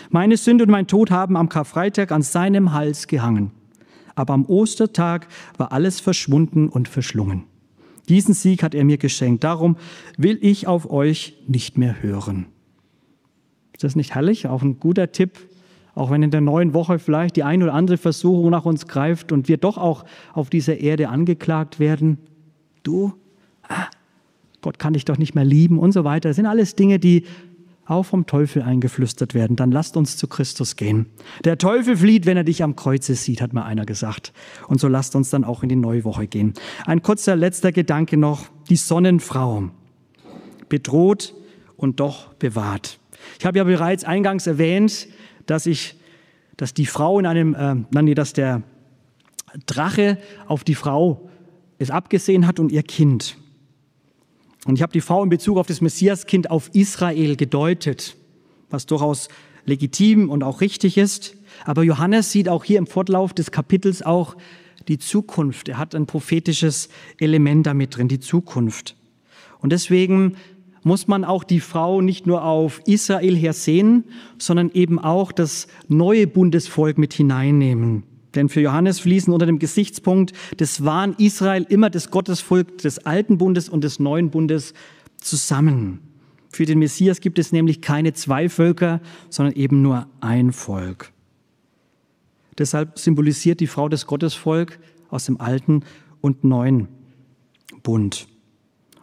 Meine 0.10 0.38
Sünde 0.38 0.64
und 0.64 0.70
mein 0.70 0.88
Tod 0.88 1.12
haben 1.12 1.38
am 1.38 1.50
Karfreitag 1.50 2.12
an 2.12 2.22
seinem 2.22 2.74
Hals 2.74 3.08
gehangen. 3.08 3.52
Aber 4.16 4.34
am 4.34 4.46
Ostertag 4.46 5.28
war 5.58 5.72
alles 5.72 6.00
verschwunden 6.00 6.70
und 6.70 6.88
verschlungen. 6.88 7.44
Diesen 8.10 8.34
Sieg 8.34 8.64
hat 8.64 8.74
er 8.74 8.86
mir 8.86 8.98
geschenkt. 8.98 9.44
Darum 9.44 9.78
will 10.18 10.40
ich 10.42 10.68
auf 10.68 10.90
euch 10.90 11.38
nicht 11.48 11.78
mehr 11.78 12.02
hören. 12.02 12.48
Ist 13.74 13.84
das 13.84 13.96
nicht 13.96 14.16
herrlich? 14.16 14.48
Auch 14.48 14.64
ein 14.64 14.80
guter 14.80 15.12
Tipp, 15.12 15.38
auch 15.94 16.10
wenn 16.10 16.24
in 16.24 16.32
der 16.32 16.42
neuen 16.42 16.74
Woche 16.74 17.00
vielleicht 17.00 17.36
die 17.36 17.44
ein 17.44 17.62
oder 17.62 17.74
andere 17.74 17.98
Versuchung 17.98 18.50
nach 18.50 18.66
uns 18.66 18.88
greift 18.88 19.32
und 19.32 19.48
wir 19.48 19.58
doch 19.58 19.78
auch 19.78 20.06
auf 20.34 20.50
dieser 20.50 20.80
Erde 20.80 21.10
angeklagt 21.10 21.80
werden. 21.80 22.18
Du, 22.82 23.14
ah, 23.68 23.88
Gott 24.62 24.80
kann 24.80 24.94
dich 24.94 25.06
doch 25.06 25.18
nicht 25.18 25.36
mehr 25.36 25.46
lieben 25.46 25.78
und 25.78 25.92
so 25.92 26.04
weiter. 26.04 26.30
Das 26.30 26.38
sind 26.38 26.46
alles 26.46 26.76
Dinge, 26.76 26.98
die 26.98 27.26
auch 27.88 28.04
vom 28.04 28.26
Teufel 28.26 28.62
eingeflüstert 28.62 29.34
werden, 29.34 29.56
dann 29.56 29.72
lasst 29.72 29.96
uns 29.96 30.18
zu 30.18 30.28
Christus 30.28 30.76
gehen. 30.76 31.08
Der 31.46 31.58
Teufel 31.58 31.98
flieht, 31.98 32.26
wenn 32.26 32.38
er 32.38 32.44
dich 32.44 32.64
am 32.64 32.76
Kreuze 32.76 33.16
sieht, 33.16 33.42
hat 33.42 33.54
mal 33.54 33.64
einer 33.64 33.86
gesagt. 33.86 34.34
Und 34.68 34.80
so 34.80 34.88
lasst 34.88 35.16
uns 35.16 35.30
dann 35.30 35.44
auch 35.44 35.64
in 35.64 35.70
die 35.70 35.76
neue 35.76 36.04
Woche 36.04 36.28
gehen. 36.28 36.54
Ein 36.86 37.02
kurzer 37.02 37.36
letzter 37.36 37.72
Gedanke 37.72 38.18
noch. 38.18 38.48
Die 38.70 38.76
Sonnenfrau. 38.76 39.70
Bedroht 40.68 41.34
und 41.78 42.00
doch 42.00 42.34
bewahrt. 42.34 43.00
Ich 43.40 43.46
habe 43.46 43.58
ja 43.58 43.64
bereits 43.64 44.04
eingangs 44.04 44.48
erwähnt, 44.48 45.08
dass 45.46 45.66
ich, 45.66 45.96
dass 46.58 46.74
die 46.74 46.86
Frau 46.86 47.20
in 47.20 47.26
einem, 47.26 47.56
äh, 47.56 47.76
nein, 47.92 48.14
dass 48.16 48.34
der 48.34 48.64
Drache 49.66 50.18
auf 50.48 50.64
die 50.64 50.76
Frau 50.76 51.30
es 51.80 51.90
abgesehen 51.90 52.48
hat 52.48 52.60
und 52.60 52.72
ihr 52.72 52.84
Kind. 52.84 53.38
Und 54.68 54.76
ich 54.76 54.82
habe 54.82 54.92
die 54.92 55.02
Frau 55.02 55.24
in 55.24 55.30
Bezug 55.30 55.58
auf 55.58 55.66
das 55.66 55.80
Messiaskind 55.80 56.52
auf 56.52 56.70
Israel 56.74 57.38
gedeutet, 57.38 58.18
was 58.70 58.86
durchaus 58.86 59.30
legitim 59.66 60.30
und 60.30 60.44
auch 60.44 60.60
richtig 60.60 60.98
ist. 60.98 61.38
Aber 61.64 61.84
Johannes 61.84 62.34
sieht 62.34 62.50
auch 62.50 62.66
hier 62.66 62.78
im 62.78 62.86
Fortlauf 62.86 63.34
des 63.34 63.52
Kapitels 63.52 64.02
auch 64.02 64.36
die 64.90 65.00
Zukunft. 65.00 65.70
Er 65.70 65.78
hat 65.78 65.96
ein 65.96 66.06
prophetisches 66.06 66.90
Element 67.18 67.66
damit 67.66 67.96
drin, 67.96 68.10
die 68.10 68.20
Zukunft. 68.20 68.98
Und 69.60 69.72
deswegen 69.72 70.36
muss 70.84 71.08
man 71.08 71.24
auch 71.24 71.46
die 71.46 71.62
Frau 71.62 72.02
nicht 72.02 72.28
nur 72.28 72.44
auf 72.44 72.82
Israel 72.86 73.38
her 73.38 73.54
sehen, 73.54 74.04
sondern 74.38 74.70
eben 74.74 75.00
auch 75.00 75.32
das 75.32 75.68
neue 75.88 76.28
Bundesvolk 76.28 76.98
mit 76.98 77.14
hineinnehmen. 77.14 78.04
Denn 78.36 78.50
für 78.50 78.62
Johannes 78.62 79.00
fließen 79.00 79.34
unter 79.34 79.46
dem 79.46 79.60
Gesichtspunkt 79.60 80.34
des 80.60 80.84
wahren 80.84 81.16
Israel 81.18 81.66
immer 81.70 81.90
das 81.90 82.12
Gottesvolk 82.12 82.80
des 82.80 83.00
alten 83.00 83.38
Bundes 83.38 83.70
und 83.70 83.84
des 83.84 84.00
neuen 84.00 84.30
Bundes 84.30 84.74
zusammen. 85.18 86.00
Für 86.50 86.66
den 86.66 86.80
Messias 86.80 87.22
gibt 87.22 87.40
es 87.40 87.52
nämlich 87.52 87.82
keine 87.82 88.14
zwei 88.14 88.50
Völker, 88.50 89.02
sondern 89.30 89.56
eben 89.56 89.82
nur 89.82 90.08
ein 90.22 90.52
Volk. 90.52 91.12
Deshalb 92.58 92.98
symbolisiert 92.98 93.60
die 93.60 93.68
Frau 93.68 93.90
das 93.90 94.08
Gottesvolk 94.08 94.80
aus 95.10 95.26
dem 95.26 95.40
alten 95.40 95.84
und 96.22 96.44
neuen 96.44 96.88
Bund. 97.84 98.28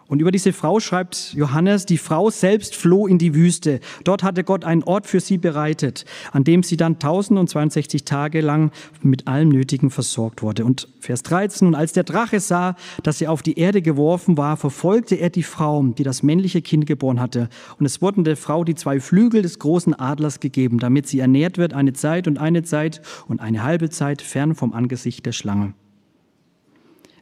Und 0.06 0.20
über 0.20 0.30
diese 0.30 0.52
Frau 0.52 0.80
schreibt 0.80 1.32
Johannes, 1.34 1.86
die 1.86 1.98
Frau 1.98 2.30
selbst 2.30 2.76
floh 2.76 3.06
in 3.06 3.18
die 3.18 3.34
Wüste. 3.34 3.80
Dort 4.04 4.22
hatte 4.22 4.44
Gott 4.44 4.64
einen 4.64 4.82
Ort 4.82 5.06
für 5.06 5.20
sie 5.20 5.38
bereitet, 5.38 6.04
an 6.32 6.44
dem 6.44 6.62
sie 6.62 6.76
dann 6.76 6.94
1062 6.94 8.04
Tage 8.04 8.40
lang 8.40 8.70
mit 9.02 9.26
allem 9.26 9.48
Nötigen 9.48 9.90
versorgt 9.90 10.42
wurde. 10.42 10.64
Und 10.64 10.88
Vers 11.00 11.22
13, 11.22 11.68
und 11.68 11.74
als 11.74 11.92
der 11.92 12.04
Drache 12.04 12.40
sah, 12.40 12.76
dass 13.02 13.18
sie 13.18 13.28
auf 13.28 13.42
die 13.42 13.58
Erde 13.58 13.82
geworfen 13.82 14.36
war, 14.36 14.56
verfolgte 14.56 15.14
er 15.16 15.30
die 15.30 15.42
Frau, 15.42 15.82
die 15.82 16.02
das 16.02 16.22
männliche 16.22 16.62
Kind 16.62 16.86
geboren 16.86 17.20
hatte. 17.20 17.48
Und 17.78 17.86
es 17.86 18.02
wurden 18.02 18.24
der 18.24 18.36
Frau 18.36 18.64
die 18.64 18.74
zwei 18.74 19.00
Flügel 19.00 19.42
des 19.42 19.58
großen 19.58 19.94
Adlers 19.94 20.40
gegeben, 20.40 20.78
damit 20.78 21.06
sie 21.06 21.20
ernährt 21.20 21.58
wird 21.58 21.72
eine 21.72 21.92
Zeit 21.92 22.28
und 22.28 22.38
eine 22.38 22.62
Zeit 22.62 23.00
und 23.28 23.40
eine 23.40 23.62
halbe 23.62 23.90
Zeit 23.90 24.22
fern 24.22 24.54
vom 24.54 24.72
Angesicht 24.72 25.24
der 25.26 25.32
Schlange. 25.32 25.74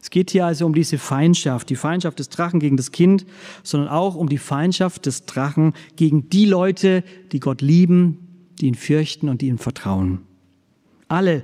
Es 0.03 0.09
geht 0.09 0.31
hier 0.31 0.45
also 0.45 0.65
um 0.65 0.75
diese 0.75 0.97
Feindschaft, 0.97 1.69
die 1.69 1.77
Feindschaft 1.77 2.19
des 2.19 2.27
Drachen 2.27 2.59
gegen 2.59 2.75
das 2.75 2.91
Kind, 2.91 3.25
sondern 3.63 3.87
auch 3.87 4.15
um 4.15 4.27
die 4.27 4.37
Feindschaft 4.37 5.05
des 5.05 5.25
Drachen 5.25 5.71
gegen 5.95 6.27
die 6.27 6.43
Leute, 6.43 7.05
die 7.31 7.39
Gott 7.39 7.61
lieben, 7.61 8.17
die 8.59 8.67
ihn 8.67 8.75
fürchten 8.75 9.29
und 9.29 9.39
die 9.39 9.47
ihm 9.47 9.59
vertrauen. 9.59 10.19
Alle, 11.07 11.41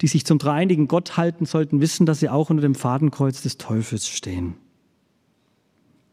die 0.00 0.06
sich 0.06 0.24
zum 0.24 0.38
dreieinigen 0.38 0.86
Gott 0.86 1.16
halten, 1.16 1.46
sollten 1.46 1.80
wissen, 1.80 2.06
dass 2.06 2.20
sie 2.20 2.28
auch 2.28 2.48
unter 2.48 2.62
dem 2.62 2.76
Fadenkreuz 2.76 3.42
des 3.42 3.58
Teufels 3.58 4.06
stehen. 4.06 4.54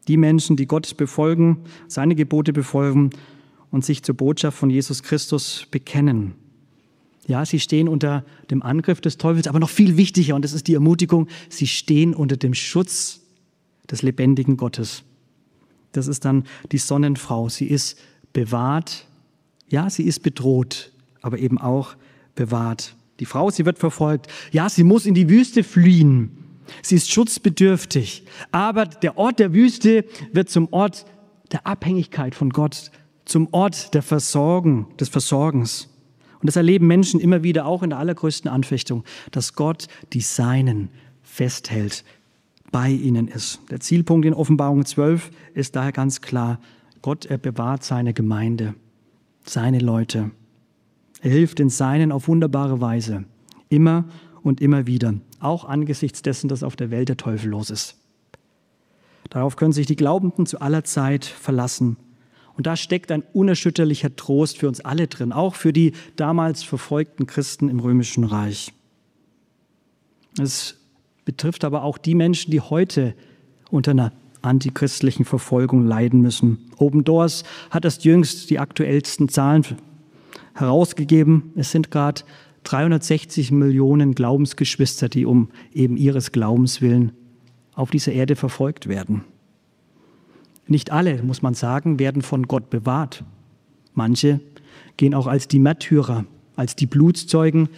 Die 0.08 0.18
Menschen, 0.18 0.56
die 0.56 0.66
Gott 0.66 0.98
befolgen, 0.98 1.60
seine 1.88 2.16
Gebote 2.16 2.54
befolgen 2.54 3.12
und 3.70 3.86
sich 3.86 4.02
zur 4.02 4.16
Botschaft 4.16 4.58
von 4.58 4.72
Jesus 4.72 5.04
Christus 5.04 5.68
bekennen, 5.70 6.34
ja, 7.28 7.46
sie 7.46 7.60
stehen 7.60 7.88
unter 7.88 8.26
dem 8.52 8.62
Angriff 8.62 9.00
des 9.00 9.18
Teufels, 9.18 9.48
aber 9.48 9.60
noch 9.60 9.70
viel 9.70 9.98
wichtiger, 9.98 10.36
und 10.36 10.44
das 10.44 10.54
ist 10.54 10.68
die 10.68 10.74
Ermutigung, 10.74 11.28
sie 11.50 11.68
stehen 11.68 12.14
unter 12.14 12.38
dem 12.38 12.54
Schutz 12.54 13.22
des 13.90 14.02
lebendigen 14.02 14.58
Gottes. 14.58 15.04
Das 15.94 16.08
ist 16.08 16.26
dann 16.26 16.44
die 16.72 16.80
Sonnenfrau. 16.80 17.50
Sie 17.50 17.68
ist 17.68 17.98
bewahrt. 18.34 19.06
Ja, 19.70 19.90
sie 19.90 20.04
ist 20.04 20.22
bedroht, 20.24 20.92
aber 21.22 21.38
eben 21.40 21.58
auch 21.58 21.96
bewahrt. 22.36 22.96
Die 23.20 23.26
Frau, 23.26 23.52
sie 23.52 23.66
wird 23.66 23.80
verfolgt. 23.80 24.28
Ja, 24.52 24.70
sie 24.70 24.84
muss 24.84 25.06
in 25.06 25.14
die 25.14 25.30
Wüste 25.30 25.64
fliehen. 25.64 26.32
Sie 26.82 26.96
ist 26.96 27.12
schutzbedürftig. 27.12 28.26
Aber 28.52 28.86
der 28.86 29.18
Ort 29.18 29.40
der 29.40 29.54
Wüste 29.54 30.06
wird 30.32 30.50
zum 30.50 30.68
Ort 30.72 31.06
der 31.52 31.68
Abhängigkeit 31.68 32.34
von 32.34 32.50
Gott, 32.50 32.92
zum 33.26 33.48
Ort 33.52 33.94
der 33.94 34.02
Versorgung, 34.02 34.88
des 34.98 35.10
Versorgens. 35.10 35.93
Und 36.44 36.48
das 36.48 36.58
erleben 36.58 36.88
Menschen 36.88 37.22
immer 37.22 37.42
wieder, 37.42 37.66
auch 37.66 37.84
in 37.84 37.92
der 37.92 38.00
allergrößten 38.00 38.52
Anfechtung, 38.52 39.06
dass 39.32 39.54
Gott 39.54 39.88
die 40.12 40.20
Seinen 40.20 40.90
festhält, 41.22 42.04
bei 42.70 42.90
ihnen 42.90 43.30
ist. 43.30 43.62
Der 43.72 43.80
Zielpunkt 43.80 44.26
in 44.26 44.34
Offenbarung 44.34 44.84
12 44.84 45.32
ist 45.54 45.78
daher 45.78 45.94
ganz 45.94 46.20
klar, 46.20 46.60
Gott, 47.02 47.26
er 47.26 47.38
bewahrt 47.38 47.86
seine 47.86 48.14
Gemeinde, 48.14 48.76
seine 49.46 49.80
Leute. 49.80 50.32
Er 51.22 51.32
hilft 51.32 51.60
den 51.60 51.70
Seinen 51.70 52.12
auf 52.12 52.28
wunderbare 52.28 52.82
Weise, 52.82 53.24
immer 53.70 54.04
und 54.42 54.60
immer 54.60 54.86
wieder, 54.86 55.14
auch 55.40 55.64
angesichts 55.64 56.24
dessen, 56.24 56.50
dass 56.50 56.62
auf 56.62 56.76
der 56.76 56.92
Welt 56.92 57.08
der 57.08 57.16
Teufel 57.16 57.52
los 57.52 57.70
ist. 57.70 57.96
Darauf 59.30 59.56
können 59.56 59.72
sich 59.72 59.88
die 59.88 59.96
Glaubenden 59.96 60.46
zu 60.46 60.60
aller 60.60 60.84
Zeit 60.84 61.24
verlassen. 61.24 61.96
Und 62.56 62.68
da 62.68 62.76
steckt 62.76 63.12
ein 63.12 63.24
unerschütterlicher 63.34 64.16
Trost 64.16 64.60
für 64.60 64.68
uns 64.68 64.80
alle 64.82 65.08
drin, 65.08 65.32
auch 65.32 65.56
für 65.56 65.74
die 65.74 65.94
damals 66.16 66.64
verfolgten 66.64 67.26
Christen 67.26 67.70
im 67.70 67.80
römischen 67.80 68.24
Reich. 68.24 68.74
Es 70.40 70.78
betrifft 71.26 71.64
aber 71.64 71.84
auch 71.84 71.98
die 71.98 72.16
Menschen, 72.16 72.52
die 72.52 72.62
heute 72.62 73.16
unter 73.72 73.92
einer 73.92 74.12
antichristlichen 74.42 75.26
Verfolgung 75.26 75.88
leiden 75.88 76.22
müssen. 76.22 76.70
Open 76.78 77.04
Doors 77.04 77.44
hat 77.70 77.86
erst 77.86 78.04
jüngst 78.04 78.50
die 78.50 78.60
aktuellsten 78.60 79.30
Zahlen 79.30 79.66
herausgegeben. 80.54 81.54
Es 81.56 81.72
sind 81.72 81.92
gerade 81.92 82.22
360 82.64 83.52
Millionen 83.52 84.16
Glaubensgeschwister, 84.16 85.10
die 85.10 85.26
um 85.26 85.50
eben 85.74 85.98
ihres 85.98 86.32
Glaubens 86.32 86.82
willen 86.82 87.14
auf 87.74 87.90
dieser 87.90 88.12
Erde 88.12 88.36
verfolgt 88.36 88.88
werden. 88.88 89.24
Nicht 90.68 90.92
alle, 90.92 91.22
muss 91.24 91.42
man 91.42 91.54
sagen, 91.54 92.00
werden 92.00 92.22
von 92.22 92.48
Gott 92.48 92.70
bewahrt. 92.70 93.24
Manche 93.94 94.40
gehen 94.98 95.14
auch 95.14 95.28
als 95.28 95.48
die 95.48 95.60
Märtyrer, 95.60 96.26
als 96.56 96.76
die 96.76 96.86
Blutszeugen 96.86 97.70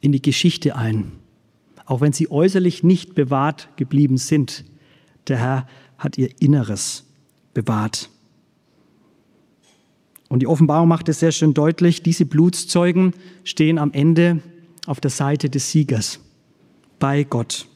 in 0.00 0.12
die 0.12 0.22
Geschichte 0.22 0.76
ein, 0.76 1.12
auch 1.86 2.00
wenn 2.00 2.12
sie 2.12 2.30
äußerlich 2.30 2.82
nicht 2.82 3.14
bewahrt 3.14 3.68
geblieben 3.76 4.18
sind. 4.18 4.64
Der 5.28 5.38
Herr 5.38 5.66
hat 5.98 6.18
ihr 6.18 6.30
Inneres 6.40 7.04
bewahrt. 7.54 8.10
Und 10.28 10.40
die 10.40 10.46
Offenbarung 10.46 10.88
macht 10.88 11.08
es 11.08 11.20
sehr 11.20 11.32
schön 11.32 11.54
deutlich, 11.54 12.02
diese 12.02 12.26
Blutszeugen 12.26 13.14
stehen 13.44 13.78
am 13.78 13.92
Ende 13.92 14.42
auf 14.86 15.00
der 15.00 15.10
Seite 15.10 15.48
des 15.48 15.70
Siegers, 15.70 16.20
bei 16.98 17.24
Gott. 17.24 17.68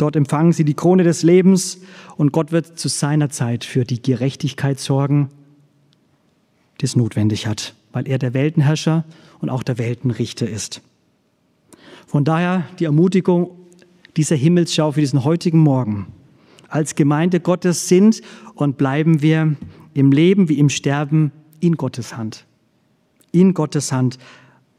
Dort 0.00 0.16
empfangen 0.16 0.52
sie 0.52 0.64
die 0.64 0.72
Krone 0.72 1.02
des 1.02 1.22
Lebens 1.22 1.82
und 2.16 2.32
Gott 2.32 2.52
wird 2.52 2.78
zu 2.78 2.88
seiner 2.88 3.28
Zeit 3.28 3.64
für 3.64 3.84
die 3.84 4.00
Gerechtigkeit 4.00 4.80
sorgen, 4.80 5.28
die 6.80 6.86
es 6.86 6.96
notwendig 6.96 7.46
hat, 7.46 7.74
weil 7.92 8.08
er 8.08 8.18
der 8.18 8.32
Weltenherrscher 8.32 9.04
und 9.40 9.50
auch 9.50 9.62
der 9.62 9.76
Weltenrichter 9.76 10.48
ist. 10.48 10.80
Von 12.06 12.24
daher 12.24 12.64
die 12.78 12.86
Ermutigung 12.86 13.50
dieser 14.16 14.36
Himmelsschau 14.36 14.92
für 14.92 15.00
diesen 15.00 15.22
heutigen 15.22 15.58
Morgen. 15.58 16.06
Als 16.70 16.94
Gemeinde 16.94 17.38
Gottes 17.38 17.86
sind 17.86 18.22
und 18.54 18.78
bleiben 18.78 19.20
wir 19.20 19.54
im 19.92 20.12
Leben 20.12 20.48
wie 20.48 20.58
im 20.58 20.70
Sterben 20.70 21.30
in 21.60 21.76
Gottes 21.76 22.16
Hand. 22.16 22.46
In 23.32 23.52
Gottes 23.52 23.92
Hand. 23.92 24.18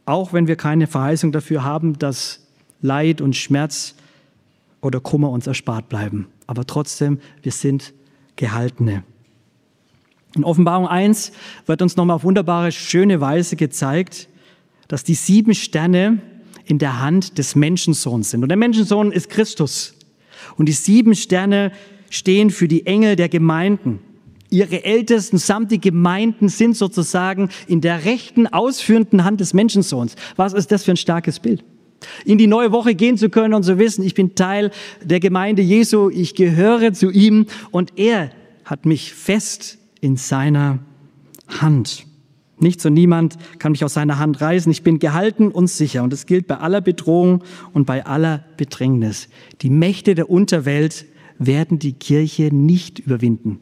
Auch 0.05 0.33
wenn 0.33 0.47
wir 0.47 0.55
keine 0.55 0.87
Verheißung 0.87 1.31
dafür 1.31 1.63
haben, 1.63 1.99
dass 1.99 2.47
Leid 2.81 3.21
und 3.21 3.35
Schmerz 3.35 3.93
oder 4.81 4.99
Kummer 4.99 5.29
uns 5.29 5.47
erspart 5.47 5.89
bleiben. 5.89 6.27
Aber 6.47 6.65
trotzdem, 6.65 7.19
wir 7.41 7.51
sind 7.51 7.93
Gehaltene. 8.35 9.03
In 10.35 10.43
Offenbarung 10.43 10.87
1 10.87 11.31
wird 11.65 11.81
uns 11.81 11.95
nochmal 11.95 12.15
auf 12.15 12.23
wunderbare, 12.23 12.71
schöne 12.71 13.21
Weise 13.21 13.55
gezeigt, 13.55 14.29
dass 14.87 15.03
die 15.03 15.13
sieben 15.13 15.53
Sterne 15.53 16.21
in 16.65 16.79
der 16.79 17.01
Hand 17.01 17.37
des 17.37 17.55
Menschensohns 17.55 18.31
sind. 18.31 18.43
Und 18.43 18.49
der 18.49 18.57
Menschensohn 18.57 19.11
ist 19.11 19.29
Christus. 19.29 19.93
Und 20.57 20.67
die 20.67 20.73
sieben 20.73 21.15
Sterne 21.15 21.71
stehen 22.09 22.49
für 22.49 22.67
die 22.67 22.85
Engel 22.85 23.15
der 23.15 23.29
Gemeinden. 23.29 23.99
Ihre 24.49 24.83
Ältesten 24.83 25.37
samt 25.37 25.71
die 25.71 25.79
Gemeinden 25.79 26.49
sind 26.49 26.75
sozusagen 26.75 27.49
in 27.67 27.79
der 27.79 28.03
rechten, 28.03 28.47
ausführenden 28.47 29.23
Hand 29.23 29.39
des 29.39 29.53
Menschensohns. 29.53 30.15
Was 30.35 30.53
ist 30.53 30.71
das 30.71 30.83
für 30.83 30.91
ein 30.91 30.97
starkes 30.97 31.39
Bild? 31.39 31.63
In 32.25 32.37
die 32.37 32.47
neue 32.47 32.71
Woche 32.71 32.95
gehen 32.95 33.17
zu 33.17 33.29
können 33.29 33.53
und 33.53 33.63
zu 33.63 33.77
wissen, 33.77 34.03
ich 34.03 34.13
bin 34.13 34.35
Teil 34.35 34.71
der 35.03 35.19
Gemeinde 35.19 35.61
Jesu, 35.61 36.09
ich 36.09 36.35
gehöre 36.35 36.93
zu 36.93 37.11
ihm 37.11 37.45
und 37.71 37.97
er 37.97 38.31
hat 38.65 38.85
mich 38.85 39.13
fest 39.13 39.77
in 39.99 40.17
seiner 40.17 40.79
Hand. 41.47 42.05
Nichts 42.59 42.85
und 42.85 42.93
niemand 42.93 43.37
kann 43.57 43.71
mich 43.71 43.83
aus 43.83 43.95
seiner 43.95 44.19
Hand 44.19 44.39
reißen. 44.39 44.71
Ich 44.71 44.83
bin 44.83 44.99
gehalten 44.99 45.49
und 45.49 45.67
sicher. 45.67 46.03
Und 46.03 46.13
das 46.13 46.27
gilt 46.27 46.45
bei 46.45 46.57
aller 46.57 46.81
Bedrohung 46.81 47.43
und 47.73 47.85
bei 47.85 48.05
aller 48.05 48.43
Bedrängnis. 48.55 49.29
Die 49.61 49.71
Mächte 49.71 50.13
der 50.13 50.29
Unterwelt 50.29 51.05
werden 51.39 51.79
die 51.79 51.93
Kirche 51.93 52.53
nicht 52.53 52.99
überwinden 52.99 53.59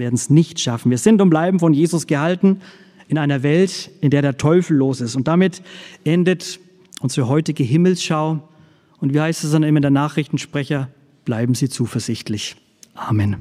werden 0.00 0.16
es 0.16 0.30
nicht 0.30 0.58
schaffen. 0.58 0.90
Wir 0.90 0.98
sind 0.98 1.22
und 1.22 1.30
bleiben 1.30 1.60
von 1.60 1.72
Jesus 1.72 2.08
gehalten 2.08 2.60
in 3.06 3.18
einer 3.18 3.44
Welt, 3.44 3.90
in 4.00 4.10
der 4.10 4.22
der 4.22 4.36
Teufel 4.36 4.76
los 4.76 5.00
ist. 5.00 5.14
Und 5.14 5.28
damit 5.28 5.62
endet 6.02 6.58
unsere 7.00 7.28
heutige 7.28 7.64
Himmelsschau. 7.64 8.40
Und 8.98 9.14
wie 9.14 9.20
heißt 9.20 9.44
es 9.44 9.50
dann 9.50 9.62
immer 9.62 9.80
der 9.80 9.90
Nachrichtensprecher? 9.90 10.88
Bleiben 11.24 11.54
Sie 11.54 11.68
zuversichtlich. 11.68 12.56
Amen. 12.94 13.36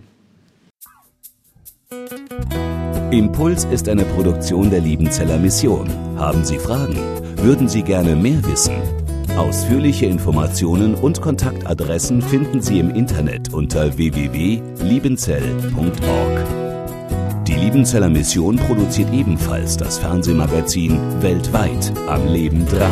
Impuls 3.11 3.65
ist 3.65 3.89
eine 3.89 4.05
Produktion 4.05 4.69
der 4.69 4.81
Liebenzeller 4.81 5.37
Mission. 5.37 5.89
Haben 6.17 6.45
Sie 6.45 6.59
Fragen? 6.59 6.95
Würden 7.37 7.67
Sie 7.67 7.81
gerne 7.81 8.15
mehr 8.15 8.45
wissen? 8.45 8.75
Ausführliche 9.37 10.05
Informationen 10.05 10.93
und 10.95 11.21
Kontaktadressen 11.21 12.21
finden 12.21 12.61
Sie 12.61 12.79
im 12.79 12.91
Internet 12.91 13.53
unter 13.53 13.97
www.liebenzell.org. 13.97 16.45
Die 17.47 17.55
Liebenzeller 17.55 18.09
Mission 18.09 18.57
produziert 18.57 19.13
ebenfalls 19.13 19.77
das 19.77 19.97
Fernsehmagazin 19.97 20.99
Weltweit 21.21 21.93
am 22.07 22.27
Leben 22.27 22.67
dran. 22.67 22.91